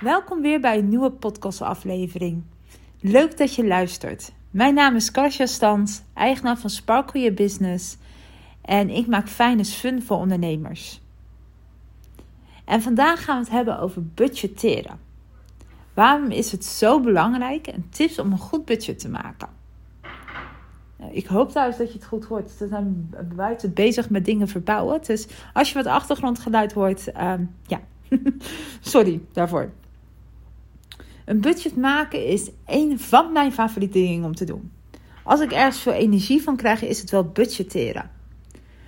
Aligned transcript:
Welkom 0.00 0.42
weer 0.42 0.60
bij 0.60 0.78
een 0.78 0.88
nieuwe 0.88 1.10
podcastaflevering. 1.10 2.42
Leuk 3.00 3.38
dat 3.38 3.54
je 3.54 3.66
luistert. 3.66 4.32
Mijn 4.50 4.74
naam 4.74 4.94
is 4.94 5.10
Kasia 5.10 5.46
Stans, 5.46 6.02
eigenaar 6.14 6.58
van 6.58 6.70
Sparkle 6.70 7.20
Your 7.20 7.34
Business. 7.34 7.96
En 8.60 8.90
ik 8.90 9.06
maak 9.06 9.28
fijne 9.28 9.64
fun 9.64 10.02
voor 10.02 10.16
ondernemers. 10.16 11.00
En 12.64 12.82
vandaag 12.82 13.24
gaan 13.24 13.36
we 13.36 13.42
het 13.42 13.52
hebben 13.52 13.78
over 13.78 14.06
budgetteren. 14.06 14.98
Waarom 15.94 16.30
is 16.30 16.52
het 16.52 16.64
zo 16.64 17.00
belangrijk 17.00 17.66
en 17.66 17.86
tips 17.90 18.18
om 18.18 18.32
een 18.32 18.38
goed 18.38 18.64
budget 18.64 18.98
te 18.98 19.08
maken? 19.08 19.48
Nou, 20.96 21.12
ik 21.12 21.26
hoop 21.26 21.50
trouwens 21.50 21.78
dat 21.78 21.88
je 21.88 21.98
het 21.98 22.06
goed 22.06 22.24
hoort. 22.24 22.58
We 22.58 22.68
zijn 22.68 23.14
buiten 23.34 23.72
bezig 23.72 24.10
met 24.10 24.24
dingen 24.24 24.48
verbouwen. 24.48 25.00
Dus 25.06 25.26
als 25.52 25.68
je 25.68 25.74
wat 25.74 25.86
achtergrondgeluid 25.86 26.72
hoort, 26.72 27.12
ehm, 27.12 27.44
ja, 27.66 27.80
sorry 28.80 29.20
daarvoor. 29.32 29.70
Een 31.26 31.40
budget 31.40 31.76
maken 31.76 32.26
is 32.26 32.50
een 32.66 32.98
van 32.98 33.32
mijn 33.32 33.52
favoriete 33.52 33.98
dingen 33.98 34.24
om 34.24 34.34
te 34.34 34.44
doen. 34.44 34.70
Als 35.24 35.40
ik 35.40 35.52
ergens 35.52 35.80
veel 35.80 35.92
energie 35.92 36.42
van 36.42 36.56
krijg, 36.56 36.82
is 36.82 37.00
het 37.00 37.10
wel 37.10 37.24
budgetteren. 37.24 38.10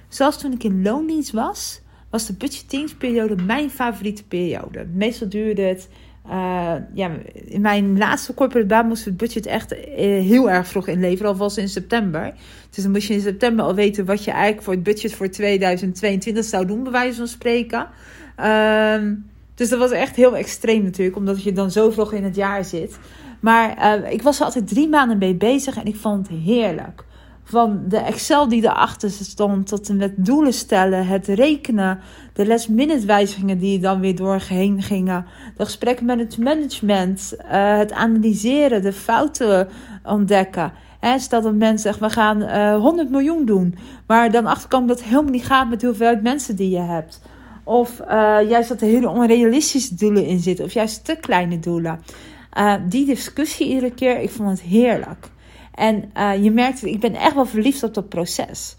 Zoals 0.08 0.38
toen 0.38 0.52
ik 0.52 0.64
in 0.64 0.82
loondienst 0.82 1.32
was, 1.32 1.80
was 2.10 2.26
de 2.26 2.32
budgetteringsperiode 2.32 3.42
mijn 3.42 3.70
favoriete 3.70 4.24
periode. 4.24 4.86
Meestal 4.92 5.28
duurde 5.28 5.62
het. 5.62 5.88
Uh, 6.26 6.74
ja, 6.94 7.10
in 7.32 7.60
mijn 7.60 7.98
laatste 7.98 8.34
corporate 8.34 8.66
baan 8.66 8.86
moest 8.86 9.04
het 9.04 9.16
budget 9.16 9.46
echt 9.46 9.72
uh, 9.72 9.78
heel 9.98 10.50
erg 10.50 10.66
vroeg 10.66 10.86
inleveren, 10.86 11.30
alvast 11.30 11.56
in 11.56 11.68
september. 11.68 12.34
Dus 12.70 12.82
dan 12.82 12.92
moest 12.92 13.08
je 13.08 13.14
in 13.14 13.20
september 13.20 13.64
al 13.64 13.74
weten 13.74 14.04
wat 14.04 14.24
je 14.24 14.30
eigenlijk 14.30 14.62
voor 14.62 14.72
het 14.72 14.82
budget 14.82 15.14
voor 15.14 15.28
2022 15.28 16.44
zou 16.44 16.66
doen, 16.66 16.82
bij 16.82 16.92
wijze 16.92 17.16
van 17.16 17.28
spreken. 17.28 17.88
Uh, 18.38 19.02
dus 19.58 19.68
dat 19.68 19.78
was 19.78 19.90
echt 19.90 20.16
heel 20.16 20.36
extreem 20.36 20.82
natuurlijk, 20.82 21.16
omdat 21.16 21.42
je 21.42 21.52
dan 21.52 21.70
zo 21.70 21.90
vroeg 21.90 22.12
in 22.12 22.24
het 22.24 22.36
jaar 22.36 22.64
zit. 22.64 22.98
Maar 23.40 23.98
uh, 24.00 24.12
ik 24.12 24.22
was 24.22 24.38
er 24.38 24.44
altijd 24.44 24.68
drie 24.68 24.88
maanden 24.88 25.18
mee 25.18 25.34
bezig 25.34 25.76
en 25.76 25.86
ik 25.86 25.96
vond 25.96 26.28
het 26.28 26.38
heerlijk. 26.38 27.04
Van 27.44 27.82
de 27.88 27.96
Excel 27.96 28.48
die 28.48 28.62
erachter 28.62 29.10
stond, 29.10 29.66
tot 29.66 29.88
en 29.88 29.96
met 29.96 30.12
doelen 30.16 30.52
stellen, 30.52 31.06
het 31.06 31.26
rekenen, 31.26 32.00
de 32.32 33.02
wijzigingen 33.06 33.58
die 33.58 33.78
dan 33.78 34.00
weer 34.00 34.16
doorheen 34.16 34.82
gingen, 34.82 35.26
de 35.56 35.64
gesprekken 35.64 36.06
met 36.06 36.18
het 36.18 36.38
management, 36.38 37.34
uh, 37.44 37.76
het 37.76 37.92
analyseren, 37.92 38.82
de 38.82 38.92
fouten 38.92 39.68
ontdekken. 40.04 40.72
He, 41.00 41.18
stel 41.18 41.42
dat 41.42 41.54
mensen 41.54 41.78
zeggen, 41.78 42.02
we 42.02 42.12
gaan 42.12 42.42
uh, 42.42 42.80
100 42.80 43.10
miljoen 43.10 43.44
doen, 43.44 43.74
maar 44.06 44.30
dan 44.30 44.46
achterkomen 44.46 44.88
dat 44.88 44.98
het 44.98 45.08
helemaal 45.08 45.32
niet 45.32 45.46
gaat 45.46 45.68
met 45.68 45.80
de 45.80 45.86
hoeveelheid 45.86 46.22
mensen 46.22 46.56
die 46.56 46.70
je 46.70 46.80
hebt. 46.80 47.20
Of 47.68 48.00
uh, 48.00 48.08
juist 48.48 48.68
dat 48.68 48.80
er 48.80 48.86
hele 48.86 49.08
onrealistische 49.08 49.94
doelen 49.94 50.26
in 50.26 50.38
zitten. 50.38 50.64
Of 50.64 50.72
juist 50.72 51.04
te 51.04 51.16
kleine 51.20 51.58
doelen. 51.58 52.00
Uh, 52.58 52.74
die 52.88 53.06
discussie 53.06 53.66
iedere 53.68 53.90
keer, 53.90 54.20
ik 54.20 54.30
vond 54.30 54.48
het 54.48 54.60
heerlijk. 54.60 55.30
En 55.74 56.10
uh, 56.16 56.44
je 56.44 56.50
merkt, 56.50 56.84
ik 56.84 57.00
ben 57.00 57.14
echt 57.14 57.34
wel 57.34 57.46
verliefd 57.46 57.82
op 57.82 57.94
dat 57.94 58.08
proces. 58.08 58.76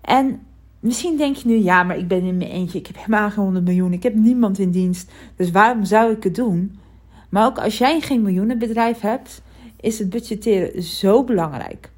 En 0.00 0.40
misschien 0.80 1.16
denk 1.16 1.36
je 1.36 1.48
nu, 1.48 1.56
ja, 1.56 1.82
maar 1.82 1.98
ik 1.98 2.08
ben 2.08 2.24
in 2.24 2.36
mijn 2.36 2.50
eentje. 2.50 2.78
Ik 2.78 2.86
heb 2.86 2.96
helemaal 2.96 3.30
geen 3.30 3.44
100 3.44 3.64
miljoen. 3.64 3.92
Ik 3.92 4.02
heb 4.02 4.14
niemand 4.14 4.58
in 4.58 4.70
dienst. 4.70 5.10
Dus 5.36 5.50
waarom 5.50 5.84
zou 5.84 6.12
ik 6.12 6.22
het 6.22 6.34
doen? 6.34 6.78
Maar 7.28 7.46
ook 7.46 7.58
als 7.58 7.78
jij 7.78 8.00
geen 8.00 8.22
miljoenenbedrijf 8.22 9.00
hebt, 9.00 9.42
is 9.80 9.98
het 9.98 10.10
budgetteren 10.10 10.82
zo 10.82 11.24
belangrijk. 11.24 11.90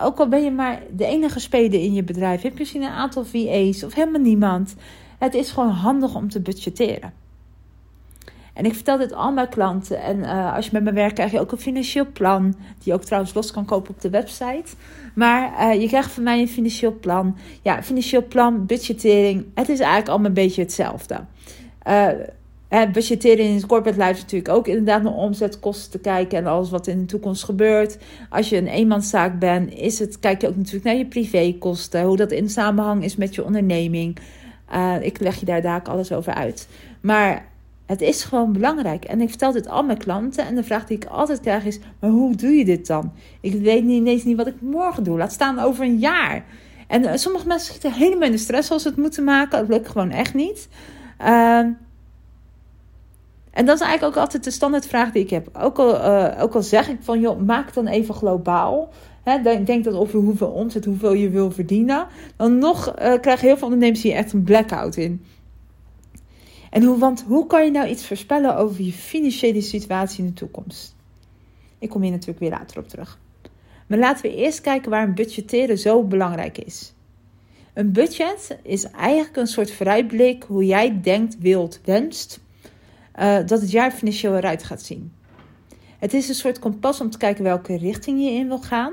Ook 0.00 0.18
al 0.18 0.28
ben 0.28 0.44
je 0.44 0.50
maar 0.50 0.82
de 0.96 1.04
enige 1.04 1.40
speler 1.40 1.80
in 1.80 1.94
je 1.94 2.02
bedrijf, 2.02 2.42
heb 2.42 2.52
je 2.52 2.58
misschien 2.58 2.82
een 2.82 2.90
aantal 2.90 3.24
VA's 3.24 3.82
of 3.82 3.94
helemaal 3.94 4.20
niemand. 4.20 4.74
Het 5.18 5.34
is 5.34 5.50
gewoon 5.50 5.70
handig 5.70 6.14
om 6.14 6.28
te 6.28 6.40
budgetteren. 6.40 7.12
En 8.54 8.64
ik 8.64 8.74
vertel 8.74 8.98
dit 8.98 9.12
al 9.12 9.32
mijn 9.32 9.48
klanten. 9.48 10.02
En 10.02 10.18
uh, 10.18 10.54
als 10.54 10.64
je 10.64 10.70
met 10.72 10.82
me 10.82 10.92
werkt, 10.92 11.14
krijg 11.14 11.30
je 11.30 11.40
ook 11.40 11.52
een 11.52 11.58
financieel 11.58 12.06
plan. 12.12 12.50
Die 12.50 12.58
je 12.78 12.92
ook 12.92 13.04
trouwens 13.04 13.34
los 13.34 13.50
kan 13.50 13.64
kopen 13.64 13.94
op 13.94 14.00
de 14.00 14.10
website. 14.10 14.74
Maar 15.14 15.52
uh, 15.74 15.80
je 15.80 15.86
krijgt 15.86 16.10
van 16.10 16.22
mij 16.22 16.40
een 16.40 16.48
financieel 16.48 16.98
plan. 17.00 17.36
Ja, 17.62 17.82
financieel 17.82 18.26
plan, 18.26 18.66
budgettering. 18.66 19.46
Het 19.54 19.68
is 19.68 19.78
eigenlijk 19.78 20.08
allemaal 20.08 20.28
een 20.28 20.34
beetje 20.34 20.62
hetzelfde. 20.62 21.24
Uh, 21.88 22.08
en 22.70 22.92
budgetteren 22.92 23.44
in 23.44 23.54
het 23.54 23.66
corporate 23.66 23.98
life 23.98 24.20
natuurlijk 24.20 24.54
ook 24.54 24.66
inderdaad 24.66 25.02
naar 25.02 25.12
omzetkosten 25.12 25.90
te 25.90 25.98
kijken 25.98 26.38
en 26.38 26.46
alles 26.46 26.70
wat 26.70 26.86
in 26.86 26.98
de 26.98 27.04
toekomst 27.04 27.44
gebeurt. 27.44 27.98
Als 28.28 28.48
je 28.48 28.56
een 28.56 28.66
eenmanszaak 28.66 29.38
bent, 29.38 29.74
is 29.74 29.98
het, 29.98 30.18
kijk 30.18 30.40
je 30.40 30.48
ook 30.48 30.56
natuurlijk 30.56 30.84
naar 30.84 30.96
je 30.96 31.06
privékosten, 31.06 32.02
hoe 32.02 32.16
dat 32.16 32.32
in 32.32 32.50
samenhang 32.50 33.04
is 33.04 33.16
met 33.16 33.34
je 33.34 33.44
onderneming. 33.44 34.18
Uh, 34.74 34.94
ik 35.00 35.20
leg 35.20 35.36
je 35.40 35.46
daar 35.46 35.62
daar 35.62 35.82
alles 35.82 36.12
over 36.12 36.34
uit. 36.34 36.68
Maar 37.00 37.46
het 37.86 38.00
is 38.00 38.22
gewoon 38.24 38.52
belangrijk. 38.52 39.04
En 39.04 39.20
ik 39.20 39.28
vertel 39.28 39.52
dit 39.52 39.68
al 39.68 39.82
mijn 39.82 39.98
klanten. 39.98 40.46
En 40.46 40.54
de 40.54 40.64
vraag 40.64 40.86
die 40.86 40.96
ik 40.96 41.04
altijd 41.04 41.40
krijg 41.40 41.64
is: 41.64 41.78
maar 42.00 42.10
hoe 42.10 42.36
doe 42.36 42.50
je 42.50 42.64
dit 42.64 42.86
dan? 42.86 43.12
Ik 43.40 43.52
weet 43.52 43.84
niet 43.84 43.96
ineens 43.96 44.24
niet 44.24 44.36
wat 44.36 44.46
ik 44.46 44.60
morgen 44.60 45.04
doe. 45.04 45.18
Laat 45.18 45.32
staan 45.32 45.58
over 45.58 45.84
een 45.84 45.98
jaar. 45.98 46.44
En 46.86 47.02
uh, 47.02 47.10
sommige 47.14 47.46
mensen 47.46 47.66
schieten 47.66 47.92
helemaal 47.92 48.26
in 48.26 48.32
de 48.32 48.38
stress 48.38 48.70
als 48.70 48.82
ze 48.82 48.88
het 48.88 48.96
moeten 48.96 49.24
maken. 49.24 49.58
Dat 49.58 49.68
lukt 49.68 49.88
gewoon 49.88 50.10
echt 50.10 50.34
niet. 50.34 50.68
Uh, 51.20 51.66
en 53.50 53.66
dat 53.66 53.74
is 53.74 53.86
eigenlijk 53.86 54.16
ook 54.16 54.22
altijd 54.22 54.44
de 54.44 54.50
standaardvraag 54.50 55.12
die 55.12 55.22
ik 55.22 55.30
heb. 55.30 55.48
Ook 55.58 55.78
al, 55.78 55.94
uh, 55.94 56.42
ook 56.42 56.54
al 56.54 56.62
zeg 56.62 56.88
ik 56.88 56.98
van, 57.00 57.20
joh, 57.20 57.40
maak 57.40 57.74
dan 57.74 57.86
even 57.86 58.14
globaal. 58.14 58.92
Hè, 59.22 59.42
denk, 59.42 59.66
denk 59.66 59.84
dat 59.84 59.94
over 59.94 60.18
hoeveel 60.18 60.48
omzet, 60.48 60.84
hoeveel 60.84 61.12
je 61.12 61.30
wil 61.30 61.50
verdienen. 61.50 62.06
Dan 62.36 62.58
nog 62.58 62.88
uh, 62.88 62.94
krijgen 62.94 63.46
heel 63.46 63.56
veel 63.56 63.66
ondernemers 63.66 64.02
hier 64.02 64.14
echt 64.14 64.32
een 64.32 64.42
blackout 64.42 64.96
in. 64.96 65.24
En 66.70 66.82
hoe, 66.82 66.98
want 66.98 67.24
hoe 67.26 67.46
kan 67.46 67.64
je 67.64 67.70
nou 67.70 67.88
iets 67.88 68.06
voorspellen 68.06 68.56
over 68.56 68.82
je 68.82 68.92
financiële 68.92 69.60
situatie 69.60 70.24
in 70.24 70.26
de 70.26 70.32
toekomst? 70.32 70.94
Ik 71.78 71.88
kom 71.88 72.02
hier 72.02 72.10
natuurlijk 72.10 72.38
weer 72.38 72.50
later 72.50 72.78
op 72.78 72.88
terug. 72.88 73.18
Maar 73.86 73.98
laten 73.98 74.22
we 74.22 74.36
eerst 74.36 74.60
kijken 74.60 74.90
waarom 74.90 75.14
budgetteren 75.14 75.78
zo 75.78 76.02
belangrijk 76.02 76.58
is. 76.58 76.94
Een 77.74 77.92
budget 77.92 78.58
is 78.62 78.90
eigenlijk 78.90 79.36
een 79.36 79.46
soort 79.46 79.72
vooruitblik 79.72 80.42
hoe 80.42 80.66
jij 80.66 81.00
denkt, 81.00 81.38
wilt, 81.38 81.80
wenst 81.84 82.40
uh, 83.20 83.36
dat 83.46 83.60
het 83.60 83.70
jaar 83.70 83.90
financieel 83.90 84.36
eruit 84.36 84.62
gaat 84.62 84.82
zien. 84.82 85.12
Het 85.98 86.14
is 86.14 86.28
een 86.28 86.34
soort 86.34 86.58
kompas 86.58 87.00
om 87.00 87.10
te 87.10 87.18
kijken 87.18 87.44
welke 87.44 87.76
richting 87.76 88.24
je 88.24 88.30
in 88.30 88.48
wil 88.48 88.58
gaan. 88.58 88.92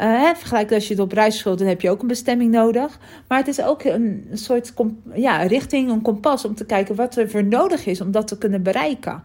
Uh, 0.00 0.34
vergelijk 0.34 0.72
als 0.72 0.88
je 0.88 0.94
het 0.94 1.02
op 1.02 1.12
reis 1.12 1.42
dan 1.42 1.58
heb 1.58 1.80
je 1.80 1.90
ook 1.90 2.00
een 2.00 2.08
bestemming 2.08 2.52
nodig. 2.52 2.98
Maar 3.28 3.38
het 3.38 3.48
is 3.48 3.62
ook 3.62 3.84
een 3.84 4.28
soort 4.32 4.74
ja, 5.14 5.42
richting, 5.42 5.90
een 5.90 6.02
kompas 6.02 6.44
om 6.44 6.54
te 6.54 6.66
kijken 6.66 6.94
wat 6.94 7.16
er 7.16 7.30
voor 7.30 7.44
nodig 7.44 7.86
is 7.86 8.00
om 8.00 8.10
dat 8.10 8.26
te 8.26 8.38
kunnen 8.38 8.62
bereiken. 8.62 9.22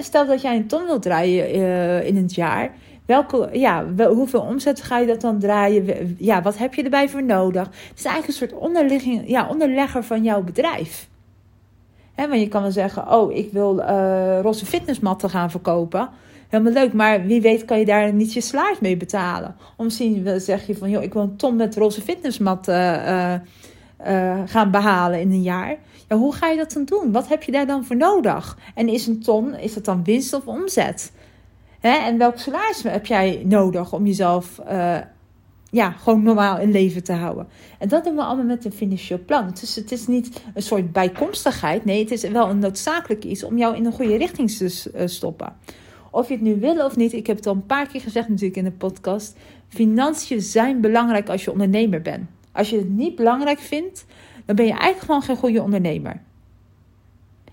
Stel 0.00 0.26
dat 0.26 0.42
jij 0.42 0.56
een 0.56 0.66
ton 0.66 0.84
wilt 0.84 1.02
draaien 1.02 1.56
uh, 1.56 2.06
in 2.06 2.16
het 2.16 2.34
jaar. 2.34 2.74
Welke, 3.06 3.48
ja, 3.52 3.86
hoeveel 3.96 4.40
omzet 4.40 4.82
ga 4.82 4.98
je 4.98 5.06
dat 5.06 5.20
dan 5.20 5.38
draaien? 5.38 6.16
Ja, 6.18 6.42
wat 6.42 6.58
heb 6.58 6.74
je 6.74 6.82
erbij 6.82 7.08
voor 7.08 7.24
nodig? 7.24 7.66
Het 7.66 7.98
is 7.98 8.04
eigenlijk 8.04 8.26
een 8.26 8.48
soort 8.48 8.62
onderligging, 8.62 9.28
ja, 9.28 9.48
onderlegger 9.48 10.04
van 10.04 10.22
jouw 10.22 10.42
bedrijf. 10.42 11.09
He, 12.20 12.28
want 12.28 12.40
je 12.40 12.48
kan 12.48 12.62
wel 12.62 12.70
zeggen, 12.70 13.12
oh, 13.12 13.32
ik 13.32 13.52
wil 13.52 13.78
uh, 13.78 14.40
roze 14.40 14.66
fitnessmatten 14.66 15.30
gaan 15.30 15.50
verkopen. 15.50 16.08
Helemaal 16.48 16.72
leuk, 16.72 16.92
maar 16.92 17.26
wie 17.26 17.40
weet 17.40 17.64
kan 17.64 17.78
je 17.78 17.84
daar 17.84 18.12
niet 18.12 18.32
je 18.32 18.40
salaris 18.40 18.80
mee 18.80 18.96
betalen. 18.96 19.56
Of 19.76 19.84
misschien 19.84 20.40
zeg 20.40 20.66
je 20.66 20.76
van, 20.76 20.90
joh, 20.90 21.02
ik 21.02 21.12
wil 21.12 21.22
een 21.22 21.36
ton 21.36 21.56
met 21.56 21.76
roze 21.76 22.00
fitnessmatten 22.00 22.74
uh, 22.74 23.34
uh, 24.06 24.40
gaan 24.46 24.70
behalen 24.70 25.20
in 25.20 25.30
een 25.30 25.42
jaar. 25.42 25.76
Ja, 26.08 26.16
hoe 26.16 26.34
ga 26.34 26.48
je 26.48 26.56
dat 26.56 26.72
dan 26.72 26.84
doen? 26.84 27.12
Wat 27.12 27.28
heb 27.28 27.42
je 27.42 27.52
daar 27.52 27.66
dan 27.66 27.84
voor 27.84 27.96
nodig? 27.96 28.58
En 28.74 28.88
is 28.88 29.06
een 29.06 29.22
ton, 29.22 29.54
is 29.54 29.74
dat 29.74 29.84
dan 29.84 30.04
winst 30.04 30.34
of 30.34 30.46
omzet? 30.46 31.12
En 31.80 32.18
welk 32.18 32.38
salaris 32.38 32.82
heb 32.82 33.06
jij 33.06 33.42
nodig 33.44 33.92
om 33.92 34.06
jezelf 34.06 34.60
ja, 35.70 35.90
gewoon 35.90 36.22
normaal 36.22 36.58
in 36.58 36.70
leven 36.70 37.04
te 37.04 37.12
houden. 37.12 37.48
En 37.78 37.88
dat 37.88 38.04
doen 38.04 38.14
we 38.14 38.22
allemaal 38.22 38.44
met 38.44 38.64
een 38.64 38.72
financieel 38.72 39.20
plan. 39.26 39.50
Dus 39.60 39.74
het 39.74 39.92
is 39.92 40.06
niet 40.06 40.42
een 40.54 40.62
soort 40.62 40.92
bijkomstigheid. 40.92 41.84
Nee, 41.84 42.00
het 42.00 42.10
is 42.10 42.28
wel 42.28 42.48
een 42.48 42.58
noodzakelijk 42.58 43.24
iets 43.24 43.44
om 43.44 43.58
jou 43.58 43.76
in 43.76 43.86
een 43.86 43.92
goede 43.92 44.16
richting 44.16 44.50
te 44.50 44.90
eh, 44.94 45.06
stoppen. 45.06 45.56
Of 46.10 46.28
je 46.28 46.34
het 46.34 46.42
nu 46.42 46.60
wil 46.60 46.84
of 46.84 46.96
niet, 46.96 47.12
ik 47.12 47.26
heb 47.26 47.36
het 47.36 47.46
al 47.46 47.54
een 47.54 47.66
paar 47.66 47.88
keer 47.88 48.00
gezegd 48.00 48.28
natuurlijk 48.28 48.56
in 48.56 48.64
de 48.64 48.70
podcast. 48.70 49.36
Financiën 49.68 50.40
zijn 50.40 50.80
belangrijk 50.80 51.28
als 51.28 51.44
je 51.44 51.52
ondernemer 51.52 52.02
bent. 52.02 52.28
Als 52.52 52.70
je 52.70 52.76
het 52.76 52.88
niet 52.88 53.14
belangrijk 53.14 53.58
vindt, 53.58 54.04
dan 54.44 54.56
ben 54.56 54.64
je 54.64 54.72
eigenlijk 54.72 55.04
gewoon 55.04 55.22
geen 55.22 55.36
goede 55.36 55.62
ondernemer. 55.62 56.22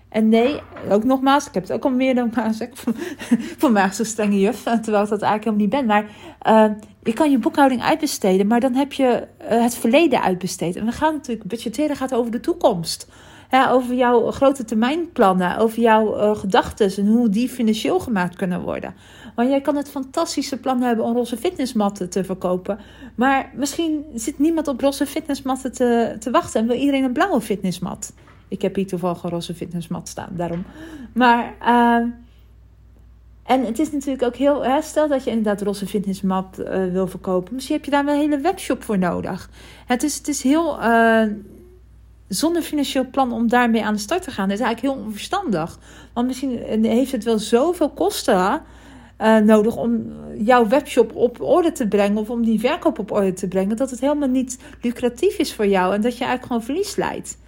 En 0.08 0.28
nee, 0.28 0.60
ook 0.90 1.04
nogmaals, 1.04 1.46
ik 1.46 1.54
heb 1.54 1.62
het 1.62 1.72
ook 1.72 1.84
al 1.84 1.90
meer 1.90 2.14
dan 2.14 2.32
gezegd. 2.32 2.84
Voor 3.58 3.72
mij 3.72 3.92
zo'n 3.92 4.04
strenge 4.04 4.40
juf, 4.40 4.62
terwijl 4.62 5.02
ik 5.02 5.08
dat 5.08 5.22
eigenlijk 5.22 5.44
helemaal 5.44 5.60
niet 5.60 5.70
ben. 5.70 5.86
Maar 5.86 6.04
uh, 6.70 6.76
je 7.02 7.12
kan 7.12 7.30
je 7.30 7.38
boekhouding 7.38 7.82
uitbesteden, 7.82 8.46
maar 8.46 8.60
dan 8.60 8.74
heb 8.74 8.92
je 8.92 9.26
uh, 9.42 9.62
het 9.62 9.74
verleden 9.76 10.22
uitbesteed. 10.22 10.76
En 10.76 10.84
we 10.84 10.92
gaan 10.92 11.14
natuurlijk, 11.14 11.48
budgetteren 11.48 11.96
gaat 11.96 12.14
over 12.14 12.30
de 12.30 12.40
toekomst. 12.40 13.08
Over 13.70 13.94
jouw 13.94 14.30
grote 14.30 14.64
termijnplannen, 14.64 15.58
over 15.58 15.80
jouw 15.80 16.16
uh, 16.16 16.36
gedachten 16.36 16.96
en 16.96 17.06
hoe 17.06 17.28
die 17.28 17.48
financieel 17.48 18.00
gemaakt 18.00 18.36
kunnen 18.36 18.60
worden. 18.60 18.94
Want 19.34 19.48
jij 19.48 19.60
kan 19.60 19.76
het 19.76 19.90
fantastische 19.90 20.56
plan 20.56 20.82
hebben 20.82 21.04
om 21.04 21.14
roze 21.16 21.36
fitnessmatten 21.36 22.10
te 22.10 22.24
verkopen. 22.24 22.78
Maar 23.14 23.50
misschien 23.54 24.04
zit 24.14 24.38
niemand 24.38 24.68
op 24.68 24.80
roze 24.80 25.06
fitnessmatten 25.06 25.72
te, 25.72 26.16
te 26.18 26.30
wachten 26.30 26.60
en 26.60 26.66
wil 26.66 26.76
iedereen 26.76 27.04
een 27.04 27.12
blauwe 27.12 27.40
fitnessmat. 27.40 28.12
Ik 28.48 28.62
heb 28.62 28.74
hier 28.74 28.86
toevallig 28.86 29.22
een 29.22 29.30
roze 29.30 29.54
fitnessmat 29.54 30.08
staan, 30.08 30.28
daarom. 30.30 30.64
Maar, 31.14 31.54
uh, 31.60 32.12
en 33.42 33.64
het 33.64 33.78
is 33.78 33.92
natuurlijk 33.92 34.22
ook 34.22 34.36
heel, 34.36 34.82
stel 34.82 35.08
dat 35.08 35.24
je 35.24 35.30
inderdaad 35.30 35.62
roze 35.62 35.86
fitnessmat 35.86 36.58
uh, 36.58 36.92
wil 36.92 37.06
verkopen. 37.06 37.54
Misschien 37.54 37.76
heb 37.76 37.84
je 37.84 37.90
daar 37.90 38.04
wel 38.04 38.14
een 38.14 38.20
hele 38.20 38.38
webshop 38.38 38.82
voor 38.82 38.98
nodig. 38.98 39.50
Het 39.86 40.02
is, 40.02 40.16
het 40.16 40.28
is 40.28 40.42
heel, 40.42 40.80
uh, 40.82 41.22
zonder 42.28 42.62
financieel 42.62 43.06
plan 43.10 43.32
om 43.32 43.48
daarmee 43.48 43.84
aan 43.84 43.94
de 43.94 44.00
start 44.00 44.22
te 44.22 44.30
gaan. 44.30 44.48
Dat 44.48 44.58
is 44.58 44.64
eigenlijk 44.64 44.94
heel 44.94 45.04
onverstandig. 45.04 45.78
Want 46.12 46.26
misschien 46.26 46.84
heeft 46.84 47.12
het 47.12 47.24
wel 47.24 47.38
zoveel 47.38 47.90
kosten 47.90 48.62
nodig 49.44 49.76
om 49.76 50.12
jouw 50.36 50.68
webshop 50.68 51.14
op 51.14 51.40
orde 51.40 51.72
te 51.72 51.88
brengen 51.88 52.16
of 52.16 52.30
om 52.30 52.44
die 52.44 52.60
verkoop 52.60 52.98
op 52.98 53.10
orde 53.10 53.32
te 53.32 53.48
brengen, 53.48 53.76
dat 53.76 53.90
het 53.90 54.00
helemaal 54.00 54.28
niet 54.28 54.58
lucratief 54.82 55.38
is 55.38 55.54
voor 55.54 55.66
jou 55.66 55.94
en 55.94 56.00
dat 56.00 56.18
je 56.18 56.24
eigenlijk 56.24 56.46
gewoon 56.46 56.62
verlies 56.62 56.96
leidt. 56.96 57.38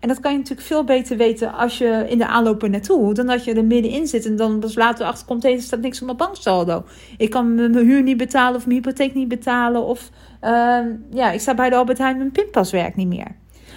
En 0.00 0.08
dat 0.08 0.20
kan 0.20 0.32
je 0.32 0.38
natuurlijk 0.38 0.66
veel 0.66 0.84
beter 0.84 1.16
weten 1.16 1.52
als 1.52 1.78
je 1.78 2.04
in 2.08 2.18
de 2.18 2.26
aanloop 2.26 2.62
er 2.62 2.70
naartoe, 2.70 3.14
dan 3.14 3.26
dat 3.26 3.44
je 3.44 3.54
er 3.54 3.64
middenin 3.64 4.06
zit 4.06 4.26
en 4.26 4.36
dan 4.36 4.58
pas 4.58 4.74
later 4.74 5.06
achterkomt, 5.06 5.44
er 5.44 5.60
staat 5.60 5.80
niks 5.80 6.00
op 6.00 6.06
mijn 6.06 6.16
banksaldo. 6.16 6.84
Ik 7.16 7.30
kan 7.30 7.54
mijn 7.54 7.74
huur 7.74 8.02
niet 8.02 8.16
betalen 8.16 8.56
of 8.56 8.66
mijn 8.66 8.78
hypotheek 8.78 9.14
niet 9.14 9.28
betalen 9.28 9.84
of 9.84 10.10
uh, 10.44 10.80
ja, 11.10 11.30
ik 11.30 11.40
sta 11.40 11.54
bij 11.54 11.70
de 11.70 11.76
Albert 11.76 11.98
Heijn, 11.98 12.16
mijn 12.16 12.32
pinpas 12.32 12.70
werkt 12.70 12.96
niet 12.96 13.08
meer. 13.08 13.36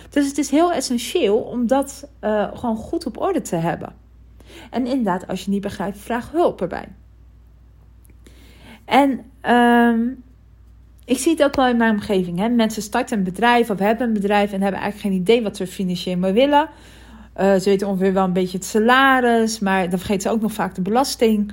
Dus 0.10 0.28
het 0.28 0.38
is 0.38 0.50
heel 0.50 0.74
essentieel 0.74 1.38
om 1.38 1.68
dat 1.68 2.10
uh, 2.24 2.48
gewoon 2.54 2.76
goed 2.76 3.06
op 3.06 3.22
orde 3.22 3.42
te 3.42 3.56
hebben. 3.56 3.94
En 4.70 4.88
inderdaad, 4.88 5.28
als 5.28 5.46
je 5.46 5.52
niet 5.52 5.62
begrijpt, 5.62 5.98
vraag 5.98 6.32
hulp 6.32 6.62
erbij. 6.62 6.88
En 8.86 9.10
um, 9.52 10.24
ik 11.12 11.18
zie 11.18 11.32
het 11.32 11.44
ook 11.44 11.56
wel 11.56 11.68
in 11.68 11.78
mijn 11.78 11.94
omgeving. 11.94 12.40
Hè? 12.40 12.50
Mensen 12.50 12.82
starten 12.82 13.18
een 13.18 13.24
bedrijf 13.24 13.70
of 13.70 13.80
hebben 13.80 14.08
een 14.08 14.14
bedrijf 14.14 14.52
en 14.52 14.62
hebben 14.62 14.82
eigenlijk 14.82 15.14
geen 15.14 15.22
idee 15.22 15.44
wat 15.44 15.58
ze 15.58 15.68
financieel 15.68 16.18
maar 16.18 16.34
willen. 16.34 16.70
Uh, 17.40 17.54
ze 17.54 17.70
weten 17.70 17.88
ongeveer 17.88 18.14
wel 18.14 18.24
een 18.24 18.34
beetje 18.34 18.58
het 18.58 18.66
salaris, 18.66 19.60
maar 19.60 19.90
dan 19.90 20.00
vergeten 20.00 20.22
ze 20.22 20.30
ook 20.30 20.42
nog 20.42 20.54
vaak 20.54 20.76
de 20.76 20.82
belasting. 20.82 21.52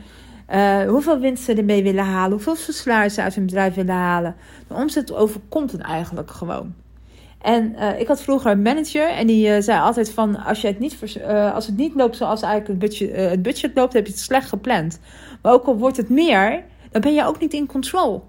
Uh, 0.50 0.82
hoeveel 0.88 1.19
winst 1.19 1.44
ze 1.44 1.55
ermee 1.55 1.82
willen 1.82 2.05
halen, 2.05 2.32
hoeveel 2.32 2.56
salaris 2.56 3.14
ze 3.14 3.22
uit 3.22 3.34
hun 3.34 3.46
bedrijf 3.46 3.75
willen 3.75 3.94
halen. 3.94 4.34
De 4.69 4.75
omzet 4.75 5.14
overkomt 5.14 5.72
het 5.72 5.81
eigenlijk 5.81 6.31
gewoon. 6.31 6.75
En 7.43 7.72
uh, 7.72 8.00
ik 8.00 8.06
had 8.06 8.22
vroeger 8.22 8.50
een 8.50 8.62
manager 8.62 9.08
en 9.08 9.26
die 9.26 9.62
zei 9.62 9.81
altijd 9.81 10.11
van... 10.11 10.37
Als, 10.37 10.61
je 10.61 10.66
het 10.66 10.78
niet, 10.78 10.99
als 11.54 11.66
het 11.66 11.76
niet 11.76 11.94
loopt 11.94 12.16
zoals 12.16 12.43
eigenlijk 12.43 12.81
het 12.82 12.90
budget, 12.90 13.31
het 13.31 13.43
budget 13.43 13.70
loopt, 13.75 13.93
heb 13.93 14.06
je 14.06 14.12
het 14.12 14.20
slecht 14.20 14.49
gepland. 14.49 15.00
Maar 15.43 15.52
ook 15.52 15.66
al 15.66 15.76
wordt 15.76 15.96
het 15.96 16.08
meer, 16.08 16.64
dan 16.90 17.00
ben 17.00 17.14
je 17.14 17.25
ook 17.25 17.40
niet 17.40 17.52
in 17.52 17.66
control. 17.66 18.25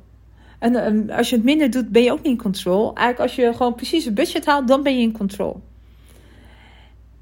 En 0.60 0.86
um, 0.86 1.10
als 1.10 1.30
je 1.30 1.36
het 1.36 1.46
minder 1.46 1.72
doet, 1.72 1.90
ben 1.90 2.04
je 2.04 2.12
ook 2.12 2.22
niet 2.22 2.32
in 2.32 2.38
control. 2.38 2.96
Eigenlijk 2.96 3.20
als 3.20 3.36
je 3.36 3.54
gewoon 3.54 3.76
precies 3.76 4.06
het 4.06 4.14
budget 4.14 4.46
haalt, 4.46 4.68
dan 4.68 4.84
ben 4.84 4.96
je 4.96 5.02
in 5.02 5.12
control. 5.12 5.62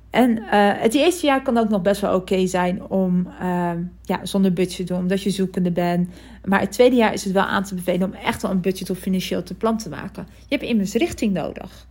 En 0.09 0.37
uh, 0.37 0.47
het 0.75 0.93
eerste 0.93 1.25
jaar 1.25 1.41
kan 1.41 1.57
ook 1.57 1.69
nog 1.69 1.81
best 1.81 2.01
wel 2.01 2.15
oké 2.15 2.47
zijn 2.47 2.89
om 2.89 3.27
uh, 3.41 3.71
ja, 4.03 4.25
zonder 4.25 4.53
budget 4.53 4.75
te 4.75 4.83
doen, 4.83 4.97
omdat 4.97 5.23
je 5.23 5.29
zoekende 5.29 5.71
bent. 5.71 6.09
Maar 6.45 6.59
het 6.59 6.71
tweede 6.71 6.95
jaar 6.95 7.13
is 7.13 7.23
het 7.23 7.33
wel 7.33 7.43
aan 7.43 7.63
te 7.63 7.75
bevelen 7.75 8.07
om 8.07 8.13
echt 8.13 8.41
wel 8.41 8.51
een 8.51 8.61
budget 8.61 8.89
of 8.89 8.97
financieel 8.97 9.43
te 9.43 9.53
plan 9.53 9.77
te 9.77 9.89
maken. 9.89 10.27
Je 10.47 10.55
hebt 10.55 10.69
immers 10.69 10.93
richting 10.93 11.33
nodig. 11.33 11.87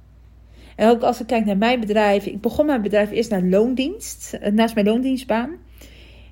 En 0.76 0.88
ook 0.88 1.02
als 1.02 1.20
ik 1.20 1.26
kijk 1.26 1.44
naar 1.44 1.56
mijn 1.56 1.80
bedrijf. 1.80 2.26
Ik 2.26 2.40
begon 2.40 2.66
mijn 2.66 2.82
bedrijf 2.82 3.10
eerst 3.10 3.30
naar 3.30 3.42
loondienst, 3.42 4.36
eh, 4.40 4.52
naast 4.52 4.74
mijn 4.74 4.86
loondienstbaan. 4.86 5.50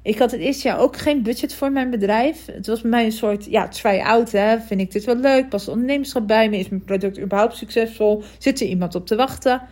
Ik 0.04 0.18
had 0.18 0.30
het 0.30 0.40
eerste 0.40 0.68
jaar 0.68 0.78
ook 0.78 0.96
geen 0.96 1.22
budget 1.22 1.54
voor 1.54 1.72
mijn 1.72 1.90
bedrijf. 1.90 2.46
Het 2.46 2.66
was 2.66 2.80
bij 2.80 2.90
mij 2.90 3.04
een 3.04 3.12
soort, 3.12 3.44
ja, 3.44 3.68
try 3.68 4.00
out. 4.00 4.32
Hè. 4.32 4.60
Vind 4.60 4.80
ik 4.80 4.92
dit 4.92 5.04
wel 5.04 5.16
leuk? 5.16 5.48
Past 5.48 5.68
ondernemerschap 5.68 6.26
bij 6.26 6.48
me? 6.48 6.58
Is 6.58 6.68
mijn 6.68 6.84
product 6.84 7.20
überhaupt 7.20 7.56
succesvol? 7.56 8.22
Zit 8.38 8.60
er 8.60 8.66
iemand 8.66 8.94
op 8.94 9.06
te 9.06 9.16
wachten? 9.16 9.62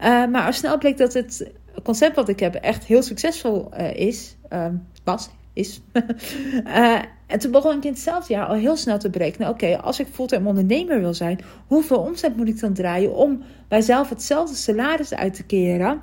Uh, 0.00 0.26
maar 0.26 0.46
al 0.46 0.52
snel 0.52 0.78
bleek 0.78 0.96
dat 0.96 1.12
het 1.12 1.50
concept 1.82 2.16
wat 2.16 2.28
ik 2.28 2.40
heb 2.40 2.54
echt 2.54 2.84
heel 2.84 3.02
succesvol 3.02 3.70
uh, 3.78 3.94
is. 3.94 4.36
Uh, 4.52 4.66
was, 5.04 5.30
is. 5.52 5.80
en 7.26 7.38
toen 7.38 7.50
begon 7.50 7.76
ik 7.76 7.84
in 7.84 7.90
hetzelfde 7.90 8.32
jaar 8.34 8.46
al 8.46 8.54
heel 8.54 8.76
snel 8.76 8.98
te 8.98 9.10
berekenen. 9.10 9.48
Oké, 9.48 9.78
als 9.78 10.00
ik 10.00 10.06
fulltime 10.12 10.48
ondernemer 10.48 11.00
wil 11.00 11.14
zijn, 11.14 11.40
hoeveel 11.66 11.98
omzet 11.98 12.36
moet 12.36 12.48
ik 12.48 12.60
dan 12.60 12.72
draaien 12.72 13.14
om 13.14 13.42
bij 13.68 13.80
zelf 13.80 14.08
hetzelfde 14.08 14.56
salaris 14.56 15.14
uit 15.14 15.34
te 15.34 15.44
keren 15.44 16.00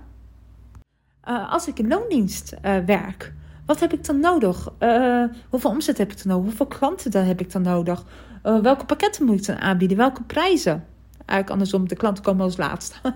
als 1.49 1.67
ik 1.67 1.79
in 1.79 1.87
loondienst 1.87 2.53
werk? 2.85 3.33
Wat 3.67 3.79
heb 3.79 3.93
ik 3.93 4.05
dan 4.05 4.19
nodig? 4.19 4.69
Uh, 4.79 5.23
hoeveel 5.49 5.69
omzet 5.69 5.97
heb 5.97 6.11
ik 6.11 6.23
dan 6.23 6.31
nodig? 6.31 6.45
Hoeveel 6.45 6.77
klanten 6.77 7.11
dan 7.11 7.23
heb 7.23 7.39
ik 7.39 7.51
dan 7.51 7.61
nodig? 7.61 8.03
Uh, 8.43 8.59
welke 8.59 8.85
pakketten 8.85 9.25
moet 9.25 9.39
ik 9.39 9.45
dan 9.45 9.57
aanbieden? 9.57 9.97
Welke 9.97 10.23
prijzen? 10.23 10.85
Eigenlijk 11.17 11.49
andersom, 11.49 11.87
de 11.87 11.95
klanten 11.95 12.23
komen 12.23 12.43
als 12.43 12.57
laatste. 12.57 12.95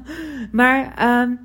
maar 0.52 0.94
uh, 1.00 1.36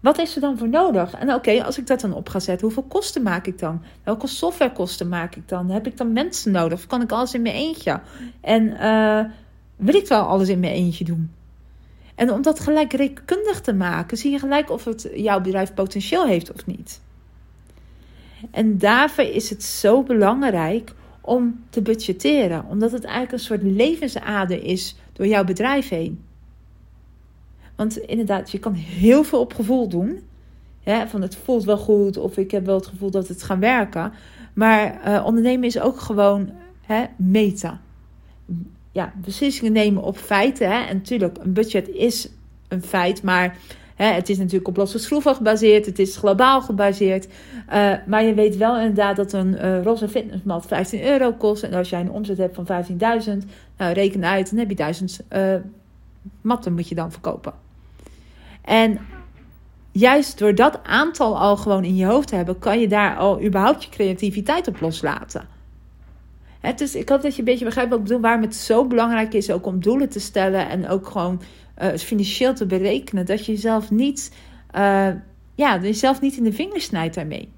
wat 0.00 0.18
is 0.18 0.34
er 0.34 0.40
dan 0.40 0.58
voor 0.58 0.68
nodig? 0.68 1.14
En 1.14 1.34
oké, 1.34 1.64
als 1.64 1.78
ik 1.78 1.86
dat 1.86 2.00
dan 2.00 2.14
op 2.14 2.28
ga 2.28 2.40
zetten, 2.40 2.66
hoeveel 2.66 2.82
kosten 2.88 3.22
maak 3.22 3.46
ik 3.46 3.58
dan? 3.58 3.82
Welke 4.04 4.26
softwarekosten 4.26 5.08
maak 5.08 5.34
ik 5.34 5.48
dan? 5.48 5.70
Heb 5.70 5.86
ik 5.86 5.96
dan 5.96 6.12
mensen 6.12 6.52
nodig? 6.52 6.78
Of 6.78 6.86
kan 6.86 7.02
ik 7.02 7.12
alles 7.12 7.34
in 7.34 7.42
mijn 7.42 7.54
eentje? 7.54 8.00
En 8.40 8.76
eh, 8.76 9.24
wil 9.76 9.94
ik 9.94 10.08
wel 10.08 10.22
alles 10.22 10.48
in 10.48 10.60
mijn 10.60 10.72
eentje 10.72 11.04
doen? 11.04 11.30
En 12.14 12.32
om 12.32 12.42
dat 12.42 12.60
gelijk 12.60 12.92
rekenkundig 12.92 13.60
te 13.60 13.74
maken, 13.74 14.16
zie 14.16 14.30
je 14.30 14.38
gelijk 14.38 14.70
of 14.70 14.84
het 14.84 15.10
jouw 15.14 15.40
bedrijf 15.40 15.74
potentieel 15.74 16.26
heeft 16.26 16.52
of 16.52 16.66
niet. 16.66 17.00
En 18.50 18.78
daarvoor 18.78 19.24
is 19.24 19.50
het 19.50 19.62
zo 19.62 20.02
belangrijk 20.02 20.94
om 21.20 21.60
te 21.70 21.82
budgetteren, 21.82 22.64
omdat 22.68 22.92
het 22.92 23.04
eigenlijk 23.04 23.32
een 23.32 23.38
soort 23.38 23.62
levensader 23.62 24.64
is 24.64 24.96
door 25.12 25.26
jouw 25.26 25.44
bedrijf 25.44 25.88
heen. 25.88 26.24
Want 27.76 27.96
inderdaad, 27.96 28.50
je 28.50 28.58
kan 28.58 28.74
heel 28.74 29.24
veel 29.24 29.40
op 29.40 29.54
gevoel 29.54 29.88
doen. 29.88 30.20
Van 31.06 31.22
het 31.22 31.36
voelt 31.36 31.64
wel 31.64 31.78
goed 31.78 32.16
of 32.16 32.36
ik 32.36 32.50
heb 32.50 32.66
wel 32.66 32.74
het 32.74 32.86
gevoel 32.86 33.10
dat 33.10 33.28
het 33.28 33.42
gaat 33.42 33.58
werken. 33.58 34.12
Maar 34.54 35.00
uh, 35.06 35.24
ondernemen 35.26 35.64
is 35.64 35.80
ook 35.80 36.00
gewoon 36.00 36.50
hè, 36.80 37.04
meta. 37.16 37.80
Ja, 38.92 39.12
beslissingen 39.16 39.72
nemen 39.72 40.02
op 40.02 40.16
feiten. 40.16 40.70
Hè. 40.70 40.86
En 40.86 40.96
natuurlijk, 40.96 41.38
een 41.38 41.52
budget 41.52 41.88
is 41.88 42.28
een 42.68 42.82
feit, 42.82 43.22
maar 43.22 43.56
het 43.96 44.28
is 44.28 44.38
natuurlijk 44.38 44.68
op 44.68 44.76
losse 44.76 44.98
schroeven 44.98 45.34
gebaseerd, 45.34 45.86
het 45.86 45.98
is 45.98 46.16
globaal 46.16 46.62
gebaseerd. 46.62 47.26
Uh, 47.26 47.92
maar 48.06 48.24
je 48.24 48.34
weet 48.34 48.56
wel 48.56 48.78
inderdaad 48.78 49.16
dat 49.16 49.32
een 49.32 49.54
uh, 49.54 49.82
roze 49.82 50.08
fitnessmat 50.08 50.66
15 50.66 51.04
euro 51.04 51.32
kost. 51.32 51.62
En 51.62 51.74
als 51.74 51.90
jij 51.90 52.00
een 52.00 52.10
omzet 52.10 52.38
hebt 52.38 52.54
van 52.54 52.84
15.000, 52.84 52.98
nou 53.76 53.92
reken 53.92 54.24
uit, 54.24 54.50
dan 54.50 54.58
heb 54.58 54.68
je 54.68 54.74
1000 54.74 55.20
uh, 55.32 55.54
matten 56.40 56.74
moet 56.74 56.88
je 56.88 56.94
dan 56.94 57.12
verkopen. 57.12 57.52
En 58.64 58.98
juist 59.92 60.38
door 60.38 60.54
dat 60.54 60.80
aantal 60.82 61.38
al 61.38 61.56
gewoon 61.56 61.84
in 61.84 61.96
je 61.96 62.06
hoofd 62.06 62.28
te 62.28 62.34
hebben, 62.34 62.58
kan 62.58 62.80
je 62.80 62.88
daar 62.88 63.16
al 63.16 63.42
überhaupt 63.42 63.82
je 63.82 63.90
creativiteit 63.90 64.68
op 64.68 64.80
loslaten. 64.80 65.51
Dus 66.76 66.94
ik 66.94 67.08
hoop 67.08 67.22
dat 67.22 67.32
je 67.32 67.38
een 67.38 67.44
beetje 67.44 67.64
begrijpt 67.64 67.90
wat 67.90 67.98
ik 67.98 68.04
bedoel, 68.04 68.20
waarom 68.20 68.42
het 68.42 68.54
zo 68.54 68.86
belangrijk 68.86 69.34
is 69.34 69.50
ook 69.50 69.66
om 69.66 69.80
doelen 69.80 70.08
te 70.08 70.20
stellen 70.20 70.68
en 70.68 70.88
ook 70.88 71.06
gewoon 71.06 71.42
uh, 71.82 71.88
financieel 71.94 72.54
te 72.54 72.66
berekenen. 72.66 73.26
Dat 73.26 73.46
je 73.46 73.52
jezelf 73.52 73.90
niet, 73.90 74.32
uh, 74.76 75.08
ja, 75.54 75.78
jezelf 75.80 76.20
niet 76.20 76.36
in 76.36 76.44
de 76.44 76.52
vingers 76.52 76.84
snijdt 76.84 77.14
daarmee. 77.14 77.52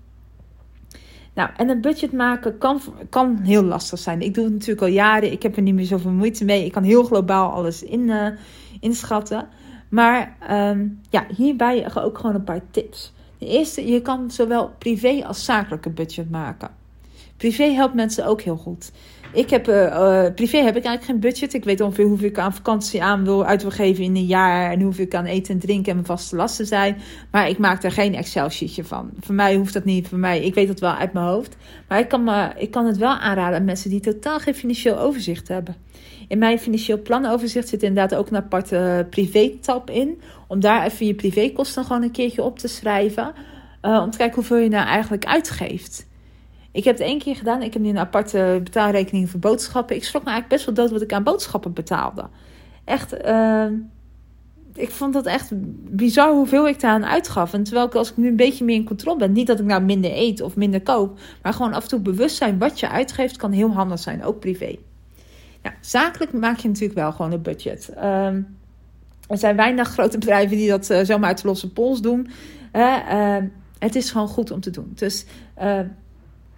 Nou, 1.35 1.51
en 1.57 1.69
een 1.69 1.81
budget 1.81 2.13
maken 2.13 2.59
kan, 2.59 2.81
kan 3.11 3.39
heel 3.43 3.63
lastig 3.63 3.99
zijn. 3.99 4.21
Ik 4.21 4.35
doe 4.35 4.45
het 4.45 4.53
natuurlijk 4.53 4.81
al 4.81 4.93
jaren. 4.93 5.33
Ik 5.33 5.43
heb 5.43 5.57
er 5.57 5.63
niet 5.63 5.75
meer 5.75 5.85
zoveel 5.85 6.11
moeite 6.11 6.45
mee. 6.45 6.65
Ik 6.65 6.73
kan 6.73 6.83
heel 6.83 7.05
globaal 7.05 7.51
alles 7.51 7.83
in, 7.83 8.01
uh, 8.01 8.27
inschatten. 8.81 9.49
Maar 9.89 10.37
um, 10.51 11.01
ja, 11.11 11.27
hierbij 11.37 11.95
ook 11.95 12.19
gewoon 12.19 12.35
een 12.35 12.45
paar 12.45 12.61
tips. 12.71 13.13
De 13.39 13.47
eerste, 13.47 13.87
je 13.87 14.03
kan 14.03 14.31
zowel 14.31 14.71
privé 14.79 15.25
als 15.27 15.45
zakelijke 15.45 15.91
budget 15.91 16.31
maken. 16.31 16.71
Privé 17.45 17.65
helpt 17.65 17.95
mensen 17.95 18.27
ook 18.27 18.41
heel 18.41 18.57
goed. 18.57 18.93
Ik 19.33 19.51
heb, 19.51 19.69
uh, 19.69 19.75
uh, 19.75 20.35
privé 20.35 20.57
heb 20.57 20.77
ik 20.77 20.85
eigenlijk 20.85 21.05
geen 21.05 21.21
budget. 21.21 21.55
Ik 21.55 21.65
weet 21.65 21.81
ongeveer 21.81 22.05
hoeveel 22.05 22.29
ik 22.29 22.39
aan 22.39 22.55
vakantie 22.55 23.03
aan 23.03 23.25
wil 23.25 23.45
uit 23.45 23.63
wil 23.63 23.71
geven 23.71 24.05
in 24.05 24.17
een 24.17 24.27
jaar. 24.27 24.71
En 24.71 24.81
hoeveel 24.81 25.05
ik 25.05 25.15
aan 25.15 25.25
eten 25.25 25.55
en 25.55 25.61
drinken 25.61 25.89
en 25.89 25.95
mijn 25.95 26.07
vaste 26.07 26.37
lasten 26.37 26.67
zijn. 26.67 26.97
Maar 27.31 27.49
ik 27.49 27.59
maak 27.59 27.83
er 27.83 27.93
geen 27.93 28.15
Excel-sheetje 28.15 28.85
van. 28.85 29.11
Voor 29.21 29.35
mij 29.35 29.55
hoeft 29.55 29.73
dat 29.73 29.85
niet. 29.85 30.09
Voor 30.09 30.19
mij, 30.19 30.43
ik 30.43 30.55
weet 30.55 30.67
dat 30.67 30.81
wel 30.81 30.95
uit 30.95 31.13
mijn 31.13 31.27
hoofd. 31.27 31.57
Maar 31.89 31.99
ik 31.99 32.09
kan, 32.09 32.25
me, 32.25 32.53
ik 32.57 32.71
kan 32.71 32.87
het 32.87 32.97
wel 32.97 33.17
aanraden 33.17 33.59
aan 33.59 33.65
mensen 33.65 33.91
die 33.91 34.01
totaal 34.01 34.39
geen 34.39 34.55
financieel 34.55 34.99
overzicht 34.99 35.49
hebben. 35.49 35.77
In 36.29 36.39
mijn 36.39 36.59
financieel 36.59 37.03
planoverzicht 37.03 37.69
zit 37.69 37.83
inderdaad 37.83 38.19
ook 38.19 38.29
een 38.29 38.37
aparte 38.37 39.07
privé-tab 39.11 39.91
in. 39.91 40.21
Om 40.49 40.61
daar 40.61 40.85
even 40.85 41.07
je 41.07 41.15
privékosten 41.15 41.85
gewoon 41.85 42.03
een 42.03 42.11
keertje 42.11 42.43
op 42.43 42.59
te 42.59 42.69
schrijven. 42.69 43.33
Uh, 43.83 44.01
om 44.05 44.11
te 44.11 44.19
kijken 44.19 44.37
hoeveel 44.37 44.57
je 44.57 44.69
nou 44.69 44.87
eigenlijk 44.87 45.25
uitgeeft. 45.25 46.13
Ik 46.75 46.85
heb 46.85 46.99
het 46.99 47.07
één 47.07 47.19
keer 47.19 47.37
gedaan. 47.37 47.62
Ik 47.62 47.73
heb 47.73 47.83
nu 47.83 47.88
een 47.88 47.99
aparte 47.99 48.61
betaalrekening 48.62 49.31
voor 49.31 49.40
boodschappen. 49.40 49.97
Ik 49.97 50.04
schrok 50.04 50.25
me 50.25 50.31
eigenlijk 50.31 50.62
best 50.62 50.66
wel 50.66 50.85
dood 50.85 50.93
wat 50.93 51.02
ik 51.02 51.12
aan 51.12 51.23
boodschappen 51.23 51.73
betaalde. 51.73 52.28
Echt, 52.85 53.25
uh, 53.25 53.66
ik 54.75 54.90
vond 54.90 55.12
dat 55.12 55.26
echt 55.26 55.50
bizar 55.97 56.33
hoeveel 56.33 56.69
ik 56.69 56.81
daaraan 56.81 57.04
uitgaf. 57.04 57.52
En 57.52 57.62
terwijl 57.62 57.87
ik 57.87 57.95
als 57.95 58.11
ik 58.11 58.16
nu 58.16 58.28
een 58.28 58.37
beetje 58.37 58.64
meer 58.64 58.76
in 58.76 58.85
controle 58.85 59.19
ben. 59.19 59.33
Niet 59.33 59.47
dat 59.47 59.59
ik 59.59 59.64
nou 59.64 59.83
minder 59.83 60.11
eet 60.14 60.40
of 60.40 60.57
minder 60.57 60.83
koop. 60.83 61.19
Maar 61.43 61.52
gewoon 61.52 61.73
af 61.73 61.83
en 61.83 61.88
toe 61.88 62.00
bewust 62.00 62.37
zijn 62.37 62.59
wat 62.59 62.81
je 62.81 62.88
uitgeeft 62.88 63.37
kan 63.37 63.52
heel 63.52 63.73
handig 63.73 63.99
zijn. 63.99 64.25
Ook 64.25 64.40
privé. 64.40 64.76
Ja, 65.62 65.75
zakelijk 65.81 66.33
maak 66.33 66.59
je 66.59 66.69
natuurlijk 66.69 66.99
wel 66.99 67.12
gewoon 67.12 67.33
een 67.33 67.43
budget. 67.43 67.93
Um, 67.97 68.57
er 69.28 69.38
zijn 69.38 69.57
weinig 69.57 69.88
grote 69.88 70.19
bedrijven 70.19 70.57
die 70.57 70.69
dat 70.69 70.90
uh, 70.90 71.00
zomaar 71.02 71.28
uit 71.28 71.45
losse 71.45 71.73
pols 71.73 72.00
doen. 72.00 72.28
het 73.78 73.95
is 73.95 74.11
gewoon 74.11 74.28
goed 74.28 74.50
om 74.50 74.61
te 74.61 74.71
doen. 74.71 74.93
Dus 74.95 75.25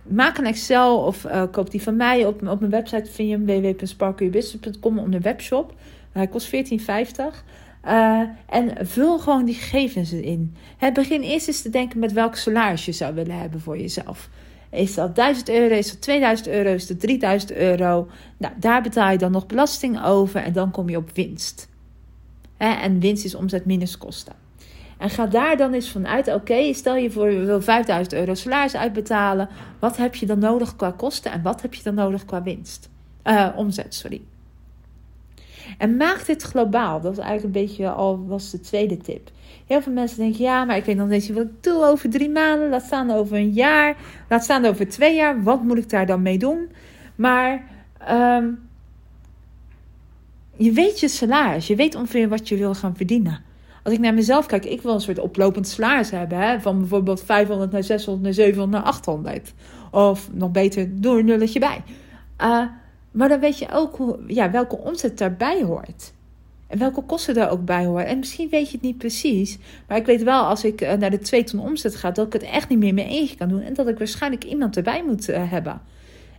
maak 0.08 0.38
een 0.38 0.46
Excel 0.46 0.98
of 0.98 1.24
uh, 1.24 1.42
koop 1.50 1.70
die 1.70 1.82
van 1.82 1.96
mij. 1.96 2.26
Op, 2.26 2.48
op 2.48 2.60
mijn 2.60 2.72
website 2.72 3.10
vind 3.10 3.28
je 3.28 3.36
hem 3.36 3.46
www.sparklebusiness.com 3.46 4.98
onder 4.98 5.20
webshop. 5.20 5.74
Hij 6.12 6.26
kost 6.26 6.54
14,50. 6.54 6.54
Uh, 7.86 8.20
en 8.48 8.86
vul 8.86 9.18
gewoon 9.18 9.44
die 9.44 9.54
gegevens 9.54 10.12
in. 10.12 10.56
Begin 10.92 11.22
eerst 11.22 11.48
eens 11.48 11.62
te 11.62 11.70
denken 11.70 11.98
met 11.98 12.12
welk 12.12 12.36
salaris 12.36 12.84
je 12.84 12.92
zou 12.92 13.14
willen 13.14 13.38
hebben 13.38 13.60
voor 13.60 13.78
jezelf. 13.78 14.28
Is 14.70 14.94
dat 14.94 15.14
1000 15.14 15.48
euro, 15.48 15.74
is 15.74 15.90
dat 15.90 16.00
2000 16.00 16.48
euro, 16.48 16.72
is 16.72 16.86
dat 16.86 17.00
3000 17.00 17.52
euro? 17.52 18.08
Nou, 18.36 18.54
daar 18.58 18.82
betaal 18.82 19.10
je 19.10 19.18
dan 19.18 19.32
nog 19.32 19.46
belasting 19.46 20.04
over 20.04 20.42
en 20.42 20.52
dan 20.52 20.70
kom 20.70 20.88
je 20.88 20.96
op 20.96 21.10
winst. 21.14 21.68
En 22.56 23.00
winst 23.00 23.24
is 23.24 23.34
omzet 23.34 23.64
minus 23.64 23.98
kosten. 23.98 24.45
En 24.98 25.10
ga 25.10 25.26
daar 25.26 25.56
dan 25.56 25.72
eens 25.72 25.90
vanuit, 25.90 26.34
oké, 26.34 26.72
stel 26.72 26.96
je 26.96 27.10
voor 27.10 27.30
je 27.30 27.44
wil 27.44 27.62
5000 27.62 28.14
euro 28.14 28.34
salaris 28.34 28.76
uitbetalen. 28.76 29.48
Wat 29.78 29.96
heb 29.96 30.14
je 30.14 30.26
dan 30.26 30.38
nodig 30.38 30.76
qua 30.76 30.90
kosten 30.96 31.32
en 31.32 31.42
wat 31.42 31.62
heb 31.62 31.74
je 31.74 31.82
dan 31.82 31.94
nodig 31.94 32.24
qua 32.24 32.42
winst? 32.42 32.88
Uh, 33.24 33.48
omzet, 33.56 33.94
sorry. 33.94 34.22
En 35.78 35.96
maak 35.96 36.26
dit 36.26 36.42
globaal. 36.42 37.00
Dat 37.00 37.12
is 37.12 37.18
eigenlijk 37.18 37.56
een 37.56 37.62
beetje 37.62 37.90
al 37.90 38.26
was 38.26 38.50
de 38.50 38.60
tweede 38.60 38.96
tip. 38.96 39.30
Heel 39.66 39.82
veel 39.82 39.92
mensen 39.92 40.18
denken, 40.18 40.44
ja, 40.44 40.64
maar 40.64 40.76
ik 40.76 40.84
weet 40.84 40.96
nog 40.96 41.08
niet 41.08 41.32
wat 41.32 41.42
ik 41.42 41.62
doe 41.62 41.84
over 41.84 42.10
drie 42.10 42.30
maanden. 42.30 42.68
Laat 42.68 42.82
staan 42.82 43.10
over 43.10 43.36
een 43.36 43.52
jaar. 43.52 43.96
Laat 44.28 44.44
staan 44.44 44.64
over 44.64 44.88
twee 44.88 45.14
jaar. 45.14 45.42
Wat 45.42 45.62
moet 45.62 45.78
ik 45.78 45.90
daar 45.90 46.06
dan 46.06 46.22
mee 46.22 46.38
doen? 46.38 46.70
Maar 47.14 47.64
um, 48.10 48.68
je 50.56 50.72
weet 50.72 51.00
je 51.00 51.08
salaris. 51.08 51.66
Je 51.66 51.76
weet 51.76 51.94
ongeveer 51.94 52.28
wat 52.28 52.48
je 52.48 52.56
wil 52.56 52.74
gaan 52.74 52.96
verdienen. 52.96 53.44
Als 53.86 53.94
ik 53.94 54.00
naar 54.00 54.14
mezelf 54.14 54.46
kijk, 54.46 54.64
ik 54.64 54.82
wil 54.82 54.94
een 54.94 55.00
soort 55.00 55.18
oplopend 55.18 55.68
salaris 55.68 56.10
hebben. 56.10 56.38
Hè? 56.38 56.60
Van 56.60 56.78
bijvoorbeeld 56.78 57.22
500 57.22 57.72
naar 57.72 57.82
600 57.82 58.24
naar 58.24 58.32
700 58.32 58.70
naar 58.70 58.92
800. 58.92 59.52
Of 59.90 60.28
nog 60.32 60.50
beter, 60.50 61.00
door 61.00 61.18
een 61.18 61.24
nulletje 61.24 61.58
bij. 61.58 61.82
Uh, 62.40 62.62
maar 63.10 63.28
dan 63.28 63.40
weet 63.40 63.58
je 63.58 63.66
ook 63.72 64.18
ja, 64.26 64.50
welke 64.50 64.78
omzet 64.78 65.18
daarbij 65.18 65.62
hoort. 65.62 66.12
En 66.66 66.78
welke 66.78 67.02
kosten 67.02 67.34
daar 67.34 67.50
ook 67.50 67.64
bij 67.64 67.84
horen. 67.84 68.06
En 68.06 68.18
misschien 68.18 68.48
weet 68.48 68.66
je 68.66 68.72
het 68.72 68.86
niet 68.86 68.98
precies. 68.98 69.58
Maar 69.88 69.98
ik 69.98 70.06
weet 70.06 70.22
wel, 70.22 70.42
als 70.42 70.64
ik 70.64 70.80
uh, 70.80 70.92
naar 70.92 71.10
de 71.10 71.18
2 71.18 71.44
ton 71.44 71.60
omzet 71.60 71.96
ga, 71.96 72.10
dat 72.10 72.26
ik 72.26 72.32
het 72.32 72.42
echt 72.42 72.68
niet 72.68 72.78
meer 72.78 72.94
mijn 72.94 73.08
eentje 73.08 73.36
kan 73.36 73.48
doen. 73.48 73.60
En 73.60 73.74
dat 73.74 73.88
ik 73.88 73.98
waarschijnlijk 73.98 74.44
iemand 74.44 74.76
erbij 74.76 75.04
moet 75.04 75.28
uh, 75.28 75.50
hebben. 75.50 75.80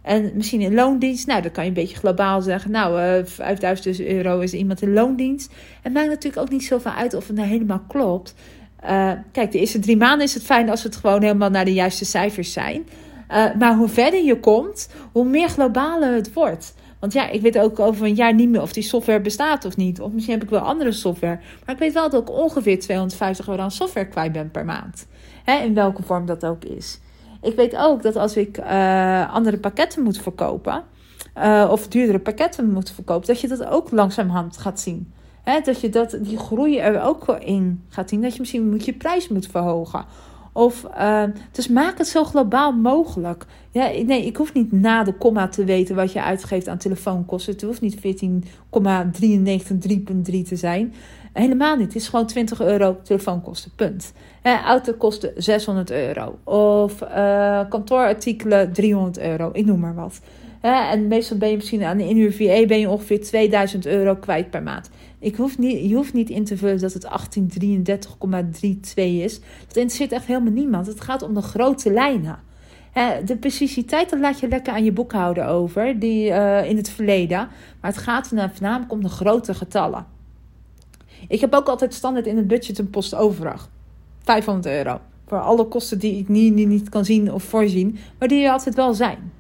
En 0.08 0.32
misschien 0.34 0.62
in 0.62 0.74
loondienst, 0.74 1.28
nou, 1.28 1.42
dan 1.42 1.52
kan 1.52 1.64
je 1.64 1.70
een 1.70 1.76
beetje 1.76 1.98
globaal 1.98 2.42
zeggen. 2.42 2.72
Nou, 2.72 3.00
uh, 3.00 3.20
eh, 3.20 3.26
5000 3.26 4.00
euro 4.00 4.40
is 4.40 4.54
iemand 4.54 4.82
in 4.82 4.94
loondienst. 4.94 5.54
Het 5.82 5.94
maakt 5.94 6.08
natuurlijk 6.08 6.42
ook 6.42 6.50
niet 6.50 6.66
zoveel 6.66 6.92
uit 6.92 7.14
of 7.14 7.28
het 7.28 7.36
nou 7.36 7.48
helemaal 7.48 7.82
klopt. 7.88 8.34
Uh, 8.84 9.12
kijk, 9.32 9.52
de 9.52 9.60
eerste 9.60 9.80
drie 9.80 9.98
maanden 9.98 10.28
is 10.28 10.34
het 10.34 10.44
fijn 10.44 10.70
als 10.70 10.84
het 10.84 10.96
gewoon 10.96 11.22
helemaal 11.22 11.50
naar 11.50 11.66
de 11.66 11.74
juiste 11.74 12.06
cijfers 12.06 12.54
zijn. 12.54 12.88
Uh, 13.32 13.56
maar 13.60 13.76
hoe 13.76 13.88
verder 13.88 14.24
je 14.24 14.40
komt, 14.40 14.90
hoe 15.12 15.26
meer 15.26 15.50
globaler 15.50 16.14
het 16.14 16.34
wordt. 16.34 16.76
Want 17.00 17.14
ja, 17.14 17.30
ik 17.30 17.42
weet 17.42 17.58
ook 17.58 17.80
over 17.80 18.06
een 18.06 18.16
jaar 18.16 18.34
niet 18.34 18.50
meer 18.50 18.62
of 18.62 18.74
die 18.74 18.84
software 18.84 19.22
bestaat 19.22 19.66
of 19.66 19.78
niet. 19.78 20.02
Of 20.02 20.12
misschien 20.12 20.34
heb 20.34 20.44
ik 20.44 20.50
wel 20.50 20.60
andere 20.60 20.92
software. 20.92 21.40
Maar 21.66 21.76
ik 21.76 21.82
weet 21.82 21.94
wel 21.94 22.10
dat 22.10 22.22
ik 22.22 22.32
ongeveer 22.32 22.80
250 22.80 23.48
euro 23.48 23.62
aan 23.62 23.72
software 23.72 24.08
kwijt 24.08 24.32
ben 24.32 24.52
per 24.52 24.66
maand. 24.66 25.08
Hè, 25.44 25.58
in 25.58 25.74
welke 25.74 26.04
vorm 26.04 26.26
dat 26.26 26.46
ook 26.46 26.64
is. 26.64 27.00
Ik 27.42 27.56
weet 27.56 27.76
ook 27.76 28.04
dat 28.04 28.16
als 28.16 28.38
ik 28.38 28.58
uh, 28.58 29.34
andere 29.34 29.58
pakketten 29.58 30.04
moet 30.04 30.18
verkopen, 30.18 30.84
uh, 31.38 31.68
of 31.72 31.88
duurdere 31.88 32.20
pakketten 32.20 32.72
moet 32.72 32.92
verkopen, 32.92 33.28
dat 33.28 33.42
je 33.42 33.48
dat 33.48 33.66
ook 33.66 33.92
langzamerhand 33.92 34.58
gaat 34.58 34.80
zien. 34.80 35.12
He, 35.44 35.62
dat 35.62 35.82
je 35.82 35.90
dat, 35.90 36.18
die 36.22 36.38
groei 36.38 36.78
er 36.78 37.02
ook 37.02 37.28
in 37.40 37.84
gaat 37.90 38.10
zien. 38.10 38.22
Dat 38.22 38.34
je 38.34 38.40
misschien 38.40 38.70
moet 38.70 38.86
je 38.86 38.94
prijs 38.94 39.28
moet 39.28 39.48
verhogen. 39.48 40.06
Of, 40.58 40.88
uh, 40.98 41.24
dus 41.52 41.68
maak 41.68 41.98
het 41.98 42.08
zo 42.08 42.24
globaal 42.24 42.72
mogelijk. 42.72 43.46
Ja, 43.72 43.88
nee, 44.06 44.26
ik 44.26 44.38
hoef 44.38 44.54
niet 44.54 44.72
na 44.72 45.04
de 45.04 45.14
komma 45.14 45.48
te 45.48 45.64
weten 45.64 45.96
wat 45.96 46.12
je 46.12 46.24
uitgeeft 46.24 46.68
aan 46.68 46.78
telefoonkosten. 46.78 47.54
Het 47.54 47.62
hoeft 47.62 47.82
niet 47.82 47.96
14,93 47.96 48.02
te 50.48 50.56
zijn. 50.56 50.94
Helemaal 51.38 51.76
niet. 51.76 51.86
Het 51.86 51.96
is 51.96 52.08
gewoon 52.08 52.26
20 52.26 52.62
euro 52.62 52.98
telefoonkosten. 53.04 53.72
Punt. 53.76 54.14
Eh, 54.42 54.62
auto 54.64 54.94
kosten 54.94 55.32
600 55.36 55.92
euro. 55.92 56.38
Of 56.44 57.02
uh, 57.02 57.62
kantoorartikelen 57.70 58.74
300 58.74 59.20
euro. 59.20 59.50
Ik 59.54 59.66
noem 59.66 59.80
maar 59.80 59.96
wat. 59.96 60.20
Eh, 60.62 60.92
en 60.92 61.08
meestal 61.08 61.38
ben 61.38 61.50
je 61.50 61.56
misschien 61.56 61.84
aan 61.84 61.98
de 61.98 62.08
inhuur 62.08 62.66
ben 62.68 62.80
je 62.80 62.90
ongeveer 62.90 63.22
2000 63.22 63.86
euro 63.86 64.16
kwijt 64.16 64.50
per 64.50 64.64
maand. 64.64 64.90
Ik 65.20 65.36
hoef 65.36 65.58
niet, 65.58 65.90
je 65.90 65.96
hoeft 65.96 66.14
niet 66.14 66.30
in 66.30 66.44
te 66.44 66.58
vullen 66.58 66.80
dat 66.80 66.94
het 66.94 67.06
1833,32 67.06 68.94
is. 68.96 69.40
Dat 69.68 69.76
interesseert 69.76 70.12
echt 70.12 70.26
helemaal 70.26 70.54
niemand. 70.54 70.88
Het 70.88 71.02
gaat 71.02 71.22
om 71.22 71.34
de 71.34 71.42
grote 71.42 71.92
lijnen. 71.92 72.40
De 73.26 73.38
precisiteit, 73.38 74.10
dat 74.10 74.20
laat 74.20 74.40
je 74.40 74.48
lekker 74.48 74.74
aan 74.74 74.84
je 74.84 74.92
boekhouder 74.92 75.46
over, 75.46 76.00
die, 76.00 76.30
uh, 76.30 76.70
in 76.70 76.78
het 76.78 76.90
verleden. 76.90 77.48
Maar 77.82 77.92
het 77.92 77.98
gaat 77.98 78.28
voornamelijk 78.28 78.92
om 78.92 79.02
de 79.02 79.10
grote 79.10 79.54
getallen. 79.54 80.17
Ik 81.28 81.42
heb 81.42 81.54
ook 81.54 81.68
altijd 81.68 81.94
standaard 81.94 82.28
in 82.28 82.38
het 82.38 82.48
budget 82.48 82.78
een 82.78 82.90
post 82.90 83.16
overig. 83.16 83.70
500 84.24 84.66
euro. 84.66 85.00
Voor 85.28 85.40
alle 85.40 85.66
kosten 85.66 86.00
die 86.00 86.20
ik 86.20 86.28
niet, 86.28 86.54
niet, 86.54 86.68
niet 86.68 86.90
kan 86.90 87.06
zien 87.06 87.34
of 87.34 87.44
voorzien, 87.44 87.98
maar 88.20 88.28
die 88.28 88.44
er 88.44 88.52
altijd 88.52 88.76
wel 88.76 88.94
zijn. 88.94 89.32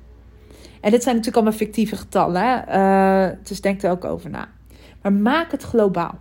En 0.81 0.91
dit 0.91 1.03
zijn 1.03 1.15
natuurlijk 1.15 1.35
allemaal 1.35 1.59
fictieve 1.59 1.95
getallen? 1.95 2.65
Uh, 2.69 3.27
dus 3.43 3.61
denk 3.61 3.83
er 3.83 3.91
ook 3.91 4.05
over 4.05 4.29
na. 4.29 4.49
Maar 5.01 5.13
maak 5.13 5.51
het 5.51 5.63
globaal. 5.63 6.19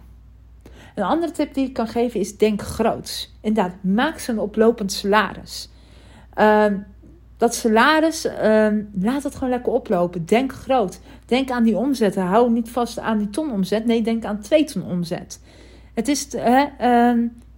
Een 0.94 1.04
andere 1.04 1.32
tip 1.32 1.54
die 1.54 1.66
ik 1.66 1.72
kan 1.72 1.88
geven 1.88 2.20
is 2.20 2.36
denk 2.36 2.62
groots. 2.62 3.34
Inderdaad, 3.40 3.72
maak 3.80 4.18
zo'n 4.18 4.38
oplopend 4.38 4.92
salaris. 4.92 5.68
Uh, 6.38 6.64
dat 7.36 7.54
salaris, 7.54 8.26
uh, 8.26 8.68
laat 9.00 9.22
het 9.22 9.34
gewoon 9.34 9.50
lekker 9.50 9.72
oplopen. 9.72 10.26
Denk 10.26 10.52
groot. 10.52 11.00
Denk 11.26 11.50
aan 11.50 11.64
die 11.64 11.76
omzetten. 11.76 12.22
Hou 12.22 12.50
niet 12.50 12.70
vast 12.70 12.98
aan 12.98 13.18
die 13.18 13.30
ton 13.30 13.52
omzet. 13.52 13.84
Nee, 13.84 14.02
denk 14.02 14.24
aan 14.24 14.40
twee 14.40 14.64
ton 14.64 14.82
omzet. 14.82 15.40
Het 15.94 16.08
is 16.08 16.34
uh, 16.34 16.62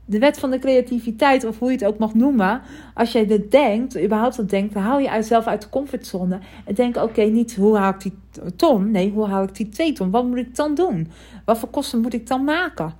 de 0.04 0.18
wet 0.18 0.38
van 0.38 0.50
de 0.50 0.58
creativiteit, 0.58 1.44
of 1.44 1.58
hoe 1.58 1.70
je 1.70 1.74
het 1.76 1.84
ook 1.84 1.98
mag 1.98 2.14
noemen. 2.14 2.60
Als 2.94 3.12
jij 3.12 3.26
dit 3.26 3.50
denkt, 3.50 4.02
überhaupt 4.02 4.36
dat 4.36 4.50
denkt, 4.50 4.74
dan 4.74 4.82
haal 4.82 4.98
je 4.98 5.08
jezelf 5.08 5.46
uit 5.46 5.62
de 5.62 5.68
comfortzone. 5.68 6.38
En 6.64 6.74
denk, 6.74 6.96
oké, 6.96 7.22
niet 7.22 7.56
hoe 7.56 7.76
haal 7.76 7.92
ik 7.92 8.00
die 8.00 8.14
ton? 8.56 8.90
Nee, 8.90 9.10
hoe 9.10 9.26
haal 9.26 9.42
ik 9.42 9.54
die 9.54 9.68
twee 9.68 9.92
ton? 9.92 10.10
Wat 10.10 10.24
moet 10.24 10.36
ik 10.36 10.56
dan 10.56 10.74
doen? 10.74 11.10
Wat 11.44 11.58
voor 11.58 11.68
kosten 11.68 12.00
moet 12.00 12.14
ik 12.14 12.26
dan 12.26 12.44
maken? 12.44 12.94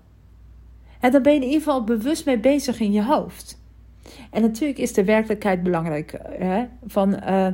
En 1.00 1.12
dan 1.12 1.22
ben 1.22 1.32
je 1.32 1.38
in 1.38 1.44
ieder 1.44 1.62
geval 1.62 1.84
bewust 1.84 2.26
mee 2.26 2.38
bezig 2.38 2.80
in 2.80 2.92
je 2.92 3.04
hoofd. 3.04 3.60
En 4.30 4.42
natuurlijk 4.42 4.78
is 4.78 4.92
de 4.92 5.04
werkelijkheid 5.04 5.62
belangrijk. 5.62 6.18
Hè? 6.28 6.64
Van, 6.86 7.14
uh, 7.28 7.46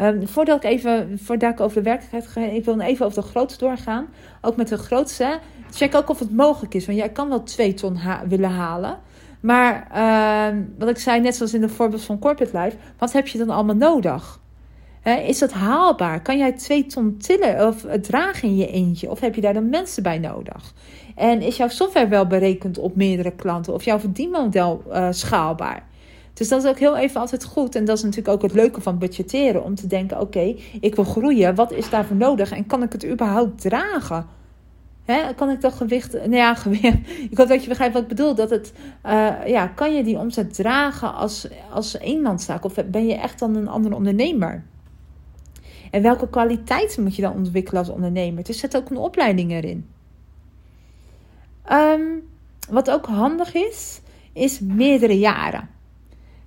um, 0.00 0.28
voordat 0.28 0.64
ik 0.64 0.70
even, 0.70 1.18
voordat 1.18 1.52
ik 1.52 1.60
over 1.60 1.76
de 1.76 1.88
werkelijkheid 1.88 2.26
ga, 2.26 2.40
ik 2.40 2.64
wil 2.64 2.80
even 2.80 3.06
over 3.06 3.22
de 3.22 3.28
grootte 3.28 3.58
doorgaan. 3.58 4.08
Ook 4.40 4.56
met 4.56 4.68
de 4.68 4.78
grootste. 4.78 5.38
Check 5.70 5.94
ook 5.94 6.08
of 6.08 6.18
het 6.18 6.30
mogelijk 6.30 6.74
is. 6.74 6.86
Want 6.86 6.98
jij 6.98 7.08
kan 7.08 7.28
wel 7.28 7.42
twee 7.42 7.74
ton 7.74 7.98
willen 8.28 8.50
halen. 8.50 8.98
Maar 9.40 9.88
uh, 9.94 10.60
wat 10.78 10.88
ik 10.88 10.98
zei, 10.98 11.20
net 11.20 11.36
zoals 11.36 11.54
in 11.54 11.60
de 11.60 11.68
voorbeeld 11.68 12.04
van 12.04 12.18
Corporate 12.18 12.58
Life, 12.58 12.76
wat 12.98 13.12
heb 13.12 13.28
je 13.28 13.38
dan 13.38 13.50
allemaal 13.50 13.76
nodig? 13.76 14.40
Is 15.02 15.38
dat 15.38 15.52
haalbaar? 15.52 16.22
Kan 16.22 16.38
jij 16.38 16.52
twee 16.52 16.86
ton 16.86 17.16
tillen 17.16 17.66
of 17.66 17.86
dragen 18.02 18.48
in 18.48 18.56
je 18.56 18.66
eentje? 18.66 19.10
Of 19.10 19.20
heb 19.20 19.34
je 19.34 19.40
daar 19.40 19.54
dan 19.54 19.68
mensen 19.68 20.02
bij 20.02 20.18
nodig? 20.18 20.74
En 21.14 21.42
is 21.42 21.56
jouw 21.56 21.68
software 21.68 22.08
wel 22.08 22.26
berekend 22.26 22.78
op 22.78 22.96
meerdere 22.96 23.30
klanten? 23.30 23.74
Of 23.74 23.84
jouw 23.84 23.98
verdienmodel 23.98 24.82
uh, 24.88 25.06
schaalbaar? 25.10 25.88
Dus 26.40 26.48
dat 26.48 26.64
is 26.64 26.70
ook 26.70 26.78
heel 26.78 26.96
even 26.96 27.20
altijd 27.20 27.44
goed. 27.44 27.74
En 27.74 27.84
dat 27.84 27.96
is 27.96 28.02
natuurlijk 28.02 28.34
ook 28.34 28.42
het 28.42 28.52
leuke 28.52 28.80
van 28.80 28.98
budgetteren. 28.98 29.64
Om 29.64 29.74
te 29.74 29.86
denken, 29.86 30.20
oké, 30.20 30.54
ik 30.80 30.94
wil 30.94 31.04
groeien. 31.04 31.54
Wat 31.54 31.72
is 31.72 31.90
daarvoor 31.90 32.16
nodig? 32.16 32.52
En 32.52 32.66
kan 32.66 32.82
ik 32.82 32.92
het 32.92 33.06
überhaupt 33.06 33.60
dragen? 33.60 34.26
Kan 35.36 35.50
ik 35.50 35.60
dat 35.60 35.72
gewicht... 35.72 36.12
Nou 36.12 36.34
ja, 36.34 36.54
gewicht... 36.64 36.98
Ik 37.30 37.36
hoop 37.36 37.48
dat 37.48 37.62
je 37.62 37.68
begrijpt 37.68 37.94
wat 37.94 38.02
ik 38.02 38.08
bedoel. 38.08 38.34
Dat 38.34 38.50
het... 38.50 38.72
Uh, 39.06 39.28
ja, 39.46 39.66
kan 39.66 39.94
je 39.94 40.02
die 40.02 40.18
omzet 40.18 40.54
dragen 40.54 41.14
als, 41.14 41.48
als 41.72 41.98
eenmanszaak? 41.98 42.64
Of 42.64 42.74
ben 42.86 43.06
je 43.06 43.14
echt 43.14 43.38
dan 43.38 43.56
een 43.56 43.68
andere 43.68 43.94
ondernemer? 43.94 44.64
En 45.90 46.02
welke 46.02 46.28
kwaliteiten 46.28 47.02
moet 47.02 47.16
je 47.16 47.22
dan 47.22 47.34
ontwikkelen 47.34 47.80
als 47.80 47.90
ondernemer? 47.90 48.44
Dus 48.44 48.58
zet 48.58 48.76
ook 48.76 48.90
een 48.90 48.96
opleiding 48.96 49.50
erin. 49.50 49.86
Um, 51.72 52.22
wat 52.70 52.90
ook 52.90 53.06
handig 53.06 53.54
is, 53.54 54.00
is 54.32 54.60
meerdere 54.60 55.18
jaren. 55.18 55.68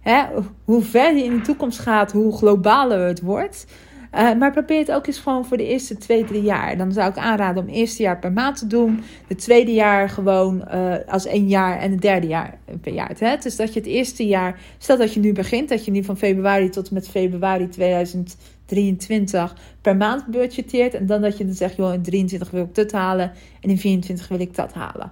Hè, 0.02 0.24
hoe 0.64 0.82
ver 0.82 1.16
je 1.16 1.24
in 1.24 1.36
de 1.36 1.42
toekomst 1.42 1.80
gaat, 1.80 2.12
hoe 2.12 2.38
globaler 2.38 3.08
het 3.08 3.22
wordt. 3.22 3.66
Uh, 4.16 4.34
maar 4.34 4.52
probeer 4.52 4.80
het 4.80 4.92
ook 4.92 5.08
eens 5.08 5.20
gewoon 5.20 5.46
voor 5.46 5.58
de 5.58 5.68
eerste 5.68 5.98
twee, 5.98 6.24
drie 6.24 6.42
jaar. 6.42 6.78
Dan 6.78 6.92
zou 6.92 7.10
ik 7.10 7.18
aanraden 7.18 7.64
om 7.64 7.70
het 7.70 7.78
eerste 7.78 8.04
jaar 8.04 8.20
per 8.20 8.32
maand 8.32 8.58
te 8.58 8.68
doen. 8.68 9.04
Het 9.28 9.40
tweede 9.40 9.74
jaar 9.74 10.10
gewoon 10.10 10.68
uh, 10.74 10.94
als 11.08 11.26
één 11.26 11.48
jaar 11.48 11.80
en 11.80 11.92
het 11.92 12.02
derde 12.02 12.28
jaar 12.28 12.58
per 12.82 12.94
jaar. 12.94 13.12
Hè? 13.18 13.38
Dus 13.38 13.56
dat 13.56 13.74
je 13.74 13.80
het 13.80 13.90
eerste 13.90 14.28
jaar, 14.28 14.60
stel 14.78 14.98
dat 14.98 15.14
je 15.14 15.20
nu 15.20 15.34
begint, 15.34 15.70
dat 15.70 15.86
je 15.86 15.92
nu 15.92 16.04
van 16.04 16.18
februari 16.18 16.70
tot 16.70 16.88
en 16.88 16.94
met 16.94 17.10
februari 17.10 17.70
2023 18.66 19.56
per 19.82 19.96
maand 19.96 20.26
budgeteert. 20.26 20.94
En 20.94 21.06
dan 21.06 21.22
dat 21.22 21.38
je 21.38 21.46
dan 21.46 21.54
zegt, 21.54 21.76
joh, 21.76 21.94
in 21.94 22.02
23 22.02 22.52
wil 22.52 22.64
ik 22.64 22.76
dit 22.76 22.92
halen 22.92 23.32
en 23.62 23.70
in 23.70 23.78
24 23.78 24.28
wil 24.28 24.40
ik 24.40 24.56
dat 24.56 24.74
halen. 24.74 25.12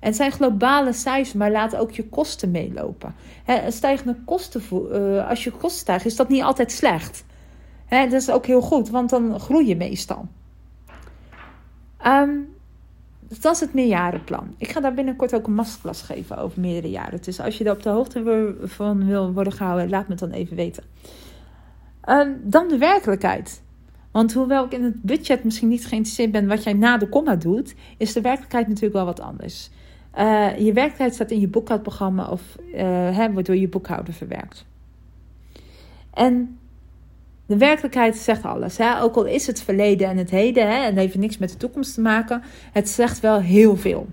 En 0.00 0.12
het 0.12 0.16
zijn 0.16 0.32
globale 0.32 0.92
cijfers, 0.92 1.32
maar 1.32 1.50
laat 1.50 1.76
ook 1.76 1.90
je 1.90 2.08
kosten 2.08 2.50
meelopen. 2.50 3.14
Stijgende 3.68 4.16
kosten, 4.24 4.62
uh, 4.72 5.28
als 5.28 5.44
je 5.44 5.50
kosten 5.50 5.80
stijgen, 5.80 6.06
is 6.06 6.16
dat 6.16 6.28
niet 6.28 6.42
altijd 6.42 6.72
slecht. 6.72 7.24
Dat 7.88 8.12
is 8.12 8.30
ook 8.30 8.46
heel 8.46 8.60
goed, 8.60 8.90
want 8.90 9.10
dan 9.10 9.40
groei 9.40 9.66
je 9.66 9.76
meestal. 9.76 10.28
Um, 12.06 12.54
dat 13.28 13.54
is 13.54 13.60
het 13.60 13.74
meerjarenplan. 13.74 14.54
Ik 14.58 14.68
ga 14.68 14.80
daar 14.80 14.94
binnenkort 14.94 15.34
ook 15.34 15.46
een 15.46 15.54
masterclass 15.54 16.02
geven 16.02 16.38
over 16.38 16.60
meerdere 16.60 16.90
jaren. 16.90 17.22
Dus 17.22 17.40
als 17.40 17.58
je 17.58 17.64
daar 17.64 17.74
op 17.74 17.82
de 17.82 17.88
hoogte 17.88 18.54
van 18.62 19.06
wil 19.06 19.32
worden 19.32 19.52
gehouden, 19.52 19.88
laat 19.88 20.04
me 20.04 20.10
het 20.10 20.18
dan 20.18 20.30
even 20.30 20.56
weten. 20.56 20.84
Um, 22.08 22.40
dan 22.42 22.68
de 22.68 22.78
werkelijkheid. 22.78 23.62
Want 24.10 24.32
hoewel 24.32 24.64
ik 24.64 24.72
in 24.72 24.84
het 24.84 25.02
budget 25.02 25.44
misschien 25.44 25.68
niet 25.68 25.86
geïnteresseerd 25.86 26.32
ben 26.32 26.46
wat 26.46 26.62
jij 26.62 26.72
na 26.72 26.98
de 26.98 27.08
komma 27.08 27.36
doet, 27.36 27.74
is 27.96 28.12
de 28.12 28.20
werkelijkheid 28.20 28.66
natuurlijk 28.66 28.94
wel 28.94 29.04
wat 29.04 29.20
anders. 29.20 29.70
Uh, 30.18 30.58
je 30.58 30.72
werkelijkheid 30.72 31.14
staat 31.14 31.30
in 31.30 31.40
je 31.40 31.48
boekhoudprogramma 31.48 32.28
of 32.28 32.56
hè, 33.14 33.32
wordt 33.32 33.46
door 33.46 33.56
je 33.56 33.68
boekhouder 33.68 34.14
verwerkt. 34.14 34.66
En 36.12 36.58
de 37.46 37.56
werkelijkheid 37.56 38.16
zegt 38.16 38.44
alles. 38.44 38.76
Hè? 38.76 39.00
Ook 39.00 39.16
al 39.16 39.24
is 39.24 39.46
het 39.46 39.62
verleden 39.62 40.08
en 40.08 40.16
het 40.16 40.30
heden 40.30 40.68
hè, 40.68 40.84
en 40.84 40.96
heeft 40.96 41.14
niks 41.14 41.38
met 41.38 41.50
de 41.50 41.56
toekomst 41.56 41.94
te 41.94 42.00
maken, 42.00 42.42
het 42.72 42.88
zegt 42.88 43.20
wel 43.20 43.40
heel 43.40 43.76
veel. 43.76 44.06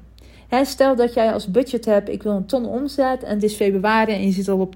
Stel 0.61 0.95
dat 0.95 1.13
jij 1.13 1.33
als 1.33 1.51
budget 1.51 1.85
hebt, 1.85 2.09
ik 2.09 2.23
wil 2.23 2.31
een 2.31 2.45
ton 2.45 2.65
omzet 2.65 3.23
en 3.23 3.33
het 3.33 3.43
is 3.43 3.55
februari 3.55 4.11
en 4.11 4.25
je 4.25 4.31
zit 4.31 4.47
al 4.47 4.59
op 4.59 4.75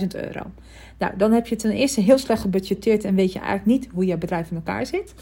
80.000 0.00 0.06
euro. 0.06 0.40
Nou, 0.98 1.16
dan 1.16 1.32
heb 1.32 1.46
je 1.46 1.56
ten 1.56 1.70
eerste 1.70 2.00
heel 2.00 2.18
slecht 2.18 2.40
gebudgeteerd 2.40 3.04
en 3.04 3.14
weet 3.14 3.32
je 3.32 3.38
eigenlijk 3.38 3.66
niet 3.66 3.88
hoe 3.94 4.06
je 4.06 4.16
bedrijf 4.18 4.50
in 4.50 4.56
elkaar 4.56 4.86
zit. 4.86 5.14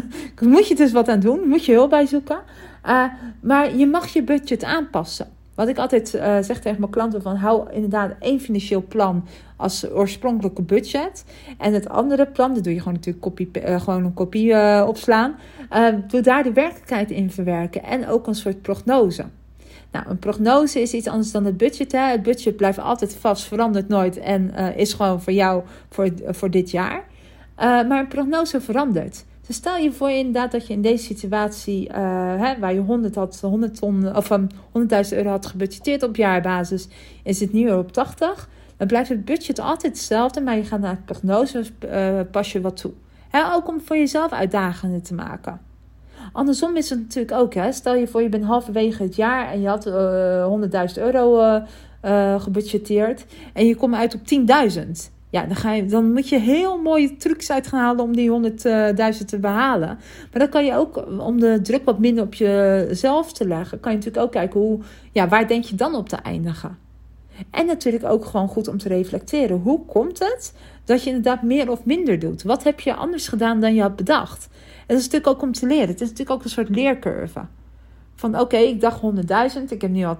moet 0.40 0.68
je 0.68 0.74
dus 0.74 0.92
wat 0.92 1.08
aan 1.08 1.20
doen, 1.20 1.48
moet 1.48 1.64
je 1.64 1.72
hulp 1.72 1.90
bij 1.90 2.06
zoeken. 2.06 2.38
Uh, 2.86 3.04
maar 3.40 3.76
je 3.76 3.86
mag 3.86 4.12
je 4.12 4.22
budget 4.22 4.64
aanpassen. 4.64 5.26
Wat 5.54 5.68
ik 5.68 5.78
altijd 5.78 6.14
uh, 6.14 6.38
zeg 6.40 6.60
tegen 6.60 6.80
mijn 6.80 6.90
klanten: 6.90 7.22
van 7.22 7.36
hou 7.36 7.72
inderdaad 7.72 8.12
één 8.18 8.40
financieel 8.40 8.84
plan 8.88 9.24
als 9.56 9.90
oorspronkelijke 9.90 10.62
budget. 10.62 11.24
En 11.58 11.72
het 11.72 11.88
andere 11.88 12.26
plan, 12.26 12.54
dat 12.54 12.64
doe 12.64 12.72
je 12.72 12.78
gewoon 12.78 12.98
natuurlijk 13.02 13.56
uh, 13.68 13.80
gewoon 13.80 14.04
een 14.04 14.14
kopie 14.14 14.84
opslaan. 14.86 15.34
doe 16.08 16.20
daar 16.20 16.42
de 16.42 16.52
werkelijkheid 16.52 17.10
in 17.10 17.30
verwerken 17.30 17.82
en 17.82 18.08
ook 18.08 18.26
een 18.26 18.34
soort 18.34 18.62
prognose. 18.62 19.24
Nou, 19.92 20.04
een 20.08 20.18
prognose 20.18 20.80
is 20.80 20.92
iets 20.92 21.06
anders 21.06 21.30
dan 21.30 21.44
het 21.44 21.56
budget. 21.56 21.92
Hè. 21.92 21.98
Het 21.98 22.22
budget 22.22 22.56
blijft 22.56 22.78
altijd 22.78 23.14
vast, 23.14 23.44
verandert 23.44 23.88
nooit 23.88 24.18
en 24.18 24.54
is 24.76 24.92
gewoon 24.92 25.22
voor 25.22 25.32
jou 25.32 25.62
voor, 25.88 26.10
voor 26.26 26.50
dit 26.50 26.70
jaar. 26.70 27.04
maar 27.56 27.98
een 27.98 28.08
prognose 28.08 28.60
verandert. 28.60 29.24
Dus 29.46 29.56
stel 29.56 29.76
je 29.76 29.92
voor 29.92 30.10
inderdaad 30.10 30.52
dat 30.52 30.66
je 30.66 30.72
in 30.72 30.82
deze 30.82 31.04
situatie, 31.04 31.88
uh, 31.88 31.94
hè, 32.40 32.58
waar 32.58 32.74
je 32.74 32.80
100 32.80 33.14
had, 33.14 33.40
100 33.40 33.78
ton, 33.78 34.16
of 34.16 34.30
um, 34.30 34.46
100.000 34.48 34.54
euro 35.10 35.28
had 35.28 35.46
gebudgeteerd 35.46 36.02
op 36.02 36.16
jaarbasis, 36.16 36.88
is 37.22 37.40
het 37.40 37.52
nu 37.52 37.70
op 37.70 37.92
80. 37.92 38.48
Dan 38.76 38.86
blijft 38.86 39.08
het 39.08 39.24
budget 39.24 39.58
altijd 39.58 39.92
hetzelfde, 39.92 40.40
maar 40.40 40.56
je 40.56 40.64
gaat 40.64 40.80
naar 40.80 40.96
de 40.96 41.02
prognose, 41.12 41.64
pas 42.30 42.52
je 42.52 42.60
wat 42.60 42.76
toe. 42.76 42.92
Hè, 43.28 43.54
ook 43.54 43.68
om 43.68 43.74
het 43.74 43.84
voor 43.84 43.96
jezelf 43.96 44.32
uitdagender 44.32 45.02
te 45.02 45.14
maken. 45.14 45.60
Andersom 46.32 46.76
is 46.76 46.90
het 46.90 46.98
natuurlijk 46.98 47.32
ook, 47.32 47.54
hè. 47.54 47.72
stel 47.72 47.94
je 47.94 48.06
voor 48.06 48.22
je 48.22 48.28
bent 48.28 48.44
halverwege 48.44 49.02
het 49.02 49.16
jaar 49.16 49.48
en 49.48 49.60
je 49.60 49.68
had 49.68 49.86
uh, 49.86 50.92
100.000 50.96 51.02
euro 51.02 51.40
uh, 52.04 52.40
gebudgeteerd 52.40 53.24
en 53.52 53.66
je 53.66 53.76
komt 53.76 53.94
uit 53.94 54.14
op 54.14 54.20
10.000. 54.20 55.10
Ja, 55.30 55.44
dan, 55.46 55.56
ga 55.56 55.72
je, 55.72 55.84
dan 55.84 56.12
moet 56.12 56.28
je 56.28 56.38
heel 56.38 56.78
mooie 56.78 57.16
trucs 57.16 57.50
uit 57.50 57.66
gaan 57.66 57.80
halen 57.80 58.04
om 58.04 58.16
die 58.16 58.30
100.000 58.30 59.24
te 59.26 59.38
behalen. 59.40 59.98
Maar 60.30 60.40
dan 60.40 60.48
kan 60.48 60.64
je 60.64 60.74
ook, 60.74 61.04
om 61.18 61.40
de 61.40 61.60
druk 61.62 61.84
wat 61.84 61.98
minder 61.98 62.24
op 62.24 62.34
jezelf 62.34 63.32
te 63.32 63.46
leggen, 63.48 63.80
kan 63.80 63.92
je 63.92 63.98
natuurlijk 63.98 64.24
ook 64.24 64.32
kijken 64.32 64.60
hoe, 64.60 64.80
ja, 65.12 65.28
waar 65.28 65.48
denk 65.48 65.64
je 65.64 65.74
dan 65.74 65.94
op 65.94 66.08
te 66.08 66.16
eindigen. 66.16 66.78
En 67.50 67.66
natuurlijk 67.66 68.04
ook 68.04 68.24
gewoon 68.24 68.48
goed 68.48 68.68
om 68.68 68.78
te 68.78 68.88
reflecteren. 68.88 69.60
Hoe 69.60 69.84
komt 69.84 70.18
het 70.18 70.54
dat 70.84 71.02
je 71.02 71.08
inderdaad 71.08 71.42
meer 71.42 71.70
of 71.70 71.84
minder 71.84 72.18
doet? 72.18 72.42
Wat 72.42 72.64
heb 72.64 72.80
je 72.80 72.94
anders 72.94 73.28
gedaan 73.28 73.60
dan 73.60 73.74
je 73.74 73.80
had 73.80 73.96
bedacht? 73.96 74.48
Dat 74.92 75.00
is 75.00 75.06
natuurlijk 75.06 75.36
ook 75.36 75.42
om 75.42 75.52
te 75.52 75.66
leren. 75.66 75.88
Het 75.88 76.00
is 76.00 76.08
natuurlijk 76.08 76.30
ook 76.30 76.44
een 76.44 76.50
soort 76.50 76.68
leercurve. 76.68 77.40
Van 78.14 78.40
oké, 78.40 78.56
ik 78.56 78.80
dacht 78.80 79.00
100.000, 79.56 79.62
ik 79.68 79.80
heb 79.80 79.90
nu 79.90 80.04
al 80.04 80.16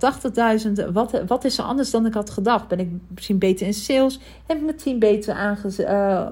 80.000. 0.66 0.92
Wat, 0.92 1.22
wat 1.26 1.44
is 1.44 1.58
er 1.58 1.64
anders 1.64 1.90
dan 1.90 2.06
ik 2.06 2.14
had 2.14 2.30
gedacht? 2.30 2.68
Ben 2.68 2.80
ik 2.80 2.88
misschien 3.08 3.38
beter 3.38 3.66
in 3.66 3.74
sales? 3.74 4.20
Heb 4.46 4.56
ik 4.56 4.64
mijn 4.64 4.76
team 4.76 4.98
beter 4.98 5.34
aangezet, 5.34 5.86
uh, 5.86 6.26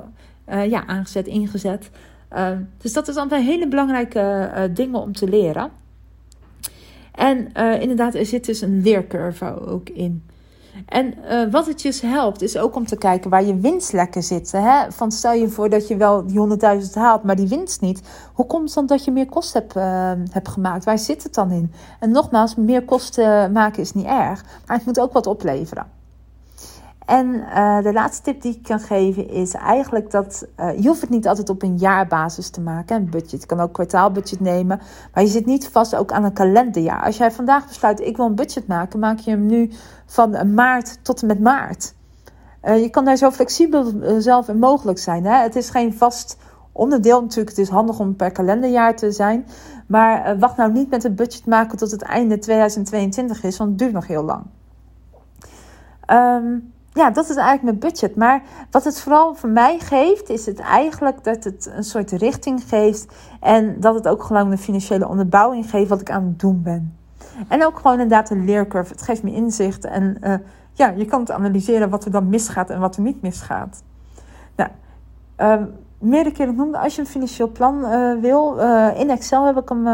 uh, 0.48 0.70
ja, 0.70 0.86
aangezet 0.86 1.26
ingezet? 1.26 1.90
Uh, 2.32 2.50
dus 2.78 2.92
dat 2.92 3.08
is 3.08 3.16
allemaal 3.16 3.40
hele 3.40 3.68
belangrijke 3.68 4.70
dingen 4.74 5.00
om 5.00 5.12
te 5.12 5.28
leren. 5.28 5.70
En 7.14 7.52
inderdaad, 7.80 8.14
er 8.14 8.26
zit 8.26 8.46
dus 8.46 8.60
een 8.60 8.82
leercurve 8.82 9.66
ook 9.66 9.88
in. 9.88 10.22
En 10.86 11.14
uh, 11.30 11.52
wat 11.52 11.66
het 11.66 11.82
je 11.82 12.06
helpt, 12.06 12.42
is 12.42 12.56
ook 12.56 12.74
om 12.74 12.86
te 12.86 12.96
kijken 12.96 13.30
waar 13.30 13.44
je 13.44 13.56
winstlekken 13.56 14.22
zitten. 14.22 14.62
Hè? 14.62 14.92
Van 14.92 15.12
stel 15.12 15.32
je 15.32 15.48
voor 15.48 15.68
dat 15.68 15.88
je 15.88 15.96
wel 15.96 16.26
die 16.26 16.48
100.000 16.82 16.92
haalt, 16.92 17.22
maar 17.22 17.36
die 17.36 17.48
winst 17.48 17.80
niet. 17.80 18.02
Hoe 18.32 18.46
komt 18.46 18.64
het 18.64 18.74
dan 18.74 18.86
dat 18.86 19.04
je 19.04 19.10
meer 19.10 19.26
kosten 19.26 19.60
hebt, 19.60 19.76
uh, 19.76 20.32
hebt 20.32 20.48
gemaakt? 20.48 20.84
Waar 20.84 20.98
zit 20.98 21.22
het 21.22 21.34
dan 21.34 21.50
in? 21.50 21.72
En 22.00 22.10
nogmaals, 22.10 22.54
meer 22.54 22.84
kosten 22.84 23.52
maken 23.52 23.82
is 23.82 23.92
niet 23.92 24.06
erg, 24.06 24.44
maar 24.66 24.76
het 24.76 24.86
moet 24.86 25.00
ook 25.00 25.12
wat 25.12 25.26
opleveren. 25.26 25.99
En 27.10 27.26
uh, 27.34 27.82
de 27.82 27.92
laatste 27.92 28.22
tip 28.22 28.42
die 28.42 28.54
ik 28.54 28.62
kan 28.62 28.80
geven 28.80 29.28
is 29.28 29.54
eigenlijk 29.54 30.10
dat 30.10 30.46
uh, 30.60 30.78
je 30.78 30.88
hoeft 30.88 31.00
het 31.00 31.10
niet 31.10 31.28
altijd 31.28 31.48
op 31.48 31.62
een 31.62 31.76
jaarbasis 31.76 32.50
te 32.50 32.60
maken. 32.60 32.96
Een 32.96 33.10
budget 33.10 33.40
je 33.40 33.46
kan 33.46 33.60
ook 33.60 33.72
kwartaalbudget 33.72 34.40
nemen, 34.40 34.80
maar 35.14 35.22
je 35.22 35.30
zit 35.30 35.46
niet 35.46 35.68
vast 35.68 35.96
ook 35.96 36.12
aan 36.12 36.24
een 36.24 36.32
kalenderjaar. 36.32 37.02
Als 37.02 37.16
jij 37.16 37.30
vandaag 37.32 37.66
besluit 37.66 38.00
ik 38.00 38.16
wil 38.16 38.26
een 38.26 38.34
budget 38.34 38.66
maken, 38.66 38.98
maak 38.98 39.18
je 39.18 39.30
hem 39.30 39.46
nu 39.46 39.70
van 40.06 40.54
maart 40.54 41.04
tot 41.04 41.20
en 41.20 41.26
met 41.26 41.40
maart. 41.40 41.94
Uh, 42.64 42.82
je 42.82 42.88
kan 42.88 43.04
daar 43.04 43.16
zo 43.16 43.30
flexibel 43.30 43.92
zelf 44.18 44.48
in 44.48 44.58
mogelijk 44.58 44.98
zijn. 44.98 45.24
Hè? 45.24 45.36
Het 45.42 45.56
is 45.56 45.70
geen 45.70 45.94
vast 45.94 46.36
onderdeel 46.72 47.20
natuurlijk. 47.20 47.56
Het 47.56 47.58
is 47.58 47.68
handig 47.68 47.98
om 47.98 48.16
per 48.16 48.32
kalenderjaar 48.32 48.96
te 48.96 49.12
zijn. 49.12 49.46
Maar 49.86 50.38
wacht 50.38 50.56
nou 50.56 50.72
niet 50.72 50.90
met 50.90 51.04
een 51.04 51.14
budget 51.14 51.46
maken 51.46 51.78
tot 51.78 51.90
het 51.90 52.02
einde 52.02 52.38
2022 52.38 53.42
is, 53.42 53.56
want 53.56 53.70
het 53.70 53.78
duurt 53.78 53.92
nog 53.92 54.06
heel 54.06 54.24
lang. 54.24 54.42
Um, 56.06 56.72
ja, 56.92 57.10
dat 57.10 57.28
is 57.28 57.36
eigenlijk 57.36 57.62
mijn 57.62 57.78
budget. 57.78 58.16
Maar 58.16 58.42
wat 58.70 58.84
het 58.84 59.00
vooral 59.00 59.34
voor 59.34 59.48
mij 59.48 59.78
geeft, 59.78 60.28
is 60.28 60.46
het 60.46 60.58
eigenlijk 60.58 61.24
dat 61.24 61.44
het 61.44 61.70
een 61.76 61.84
soort 61.84 62.10
richting 62.10 62.62
geeft. 62.68 63.06
En 63.40 63.80
dat 63.80 63.94
het 63.94 64.08
ook 64.08 64.22
gewoon 64.22 64.50
een 64.50 64.58
financiële 64.58 65.08
onderbouwing 65.08 65.70
geeft 65.70 65.88
wat 65.88 66.00
ik 66.00 66.10
aan 66.10 66.24
het 66.24 66.40
doen 66.40 66.62
ben. 66.62 66.98
En 67.48 67.64
ook 67.64 67.76
gewoon 67.76 67.92
inderdaad 67.92 68.30
een 68.30 68.44
leercurve. 68.44 68.92
Het 68.92 69.02
geeft 69.02 69.22
me 69.22 69.32
inzicht. 69.32 69.84
En 69.84 70.16
uh, 70.22 70.34
ja, 70.72 70.88
je 70.88 71.04
kan 71.04 71.20
het 71.20 71.30
analyseren 71.30 71.90
wat 71.90 72.04
er 72.04 72.10
dan 72.10 72.28
misgaat 72.28 72.70
en 72.70 72.80
wat 72.80 72.96
er 72.96 73.02
niet 73.02 73.22
misgaat. 73.22 73.82
Nou, 74.56 74.70
uh, 75.38 75.66
meerdere 75.98 76.34
keren 76.34 76.54
noemde, 76.54 76.78
als 76.78 76.94
je 76.94 77.00
een 77.00 77.06
financieel 77.06 77.48
plan 77.48 77.78
uh, 77.78 78.20
wil, 78.20 78.58
uh, 78.58 79.00
in 79.00 79.10
Excel 79.10 79.46
heb 79.46 79.56
ik 79.56 79.68
hem, 79.68 79.86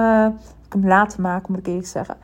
ik 0.66 0.72
hem 0.72 0.86
laten 0.86 1.22
maken, 1.22 1.46
moet 1.52 1.60
ik 1.60 1.66
eerlijk 1.66 1.86
zeggen. 1.86 2.16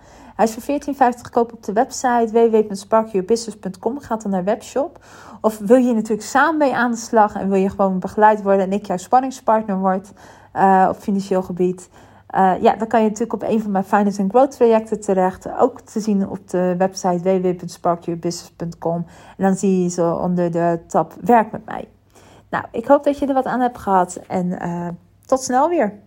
Hij 0.43 0.51
is 0.57 0.65
voor 0.65 0.95
14,50 1.15 1.31
koop 1.31 1.53
op 1.53 1.65
de 1.65 1.73
website 1.73 2.29
www.sparkyourbusiness.com. 2.33 4.01
Gaat 4.01 4.23
dan 4.23 4.31
naar 4.31 4.45
webshop. 4.45 5.05
Of 5.41 5.59
wil 5.59 5.77
je 5.77 5.93
natuurlijk 5.95 6.29
samen 6.29 6.57
mee 6.57 6.75
aan 6.75 6.91
de 6.91 6.97
slag 6.97 7.35
en 7.35 7.49
wil 7.49 7.59
je 7.59 7.71
gewoon 7.71 7.99
begeleid 7.99 8.43
worden 8.43 8.65
en 8.65 8.73
ik 8.73 8.87
jouw 8.87 8.97
spanningspartner 8.97 9.79
word 9.79 10.13
uh, 10.57 10.87
op 10.91 10.97
financieel 10.97 11.43
gebied. 11.43 11.89
Uh, 12.35 12.53
ja, 12.61 12.77
dan 12.77 12.89
kan 12.89 13.03
je 13.03 13.09
natuurlijk 13.09 13.43
op 13.43 13.49
een 13.49 13.63
van 13.63 13.71
mijn 13.71 13.85
Finance 13.85 14.23
and 14.23 14.31
Growth 14.31 14.57
trajecten 14.57 15.01
terecht. 15.01 15.49
Ook 15.59 15.81
te 15.81 16.01
zien 16.01 16.29
op 16.29 16.51
de 16.51 16.75
website 16.79 17.41
www.sparkyourbusiness.com. 17.41 19.07
En 19.37 19.45
dan 19.45 19.55
zie 19.55 19.83
je 19.83 19.89
ze 19.89 20.19
onder 20.23 20.51
de 20.51 20.81
tab 20.87 21.15
Werk 21.21 21.53
met 21.53 21.65
mij. 21.65 21.89
Nou, 22.51 22.65
ik 22.71 22.87
hoop 22.87 23.05
dat 23.05 23.19
je 23.19 23.27
er 23.27 23.35
wat 23.35 23.47
aan 23.47 23.61
hebt 23.61 23.79
gehad 23.79 24.21
en 24.29 24.47
uh, 24.47 24.89
tot 25.27 25.43
snel 25.43 25.69
weer. 25.69 26.02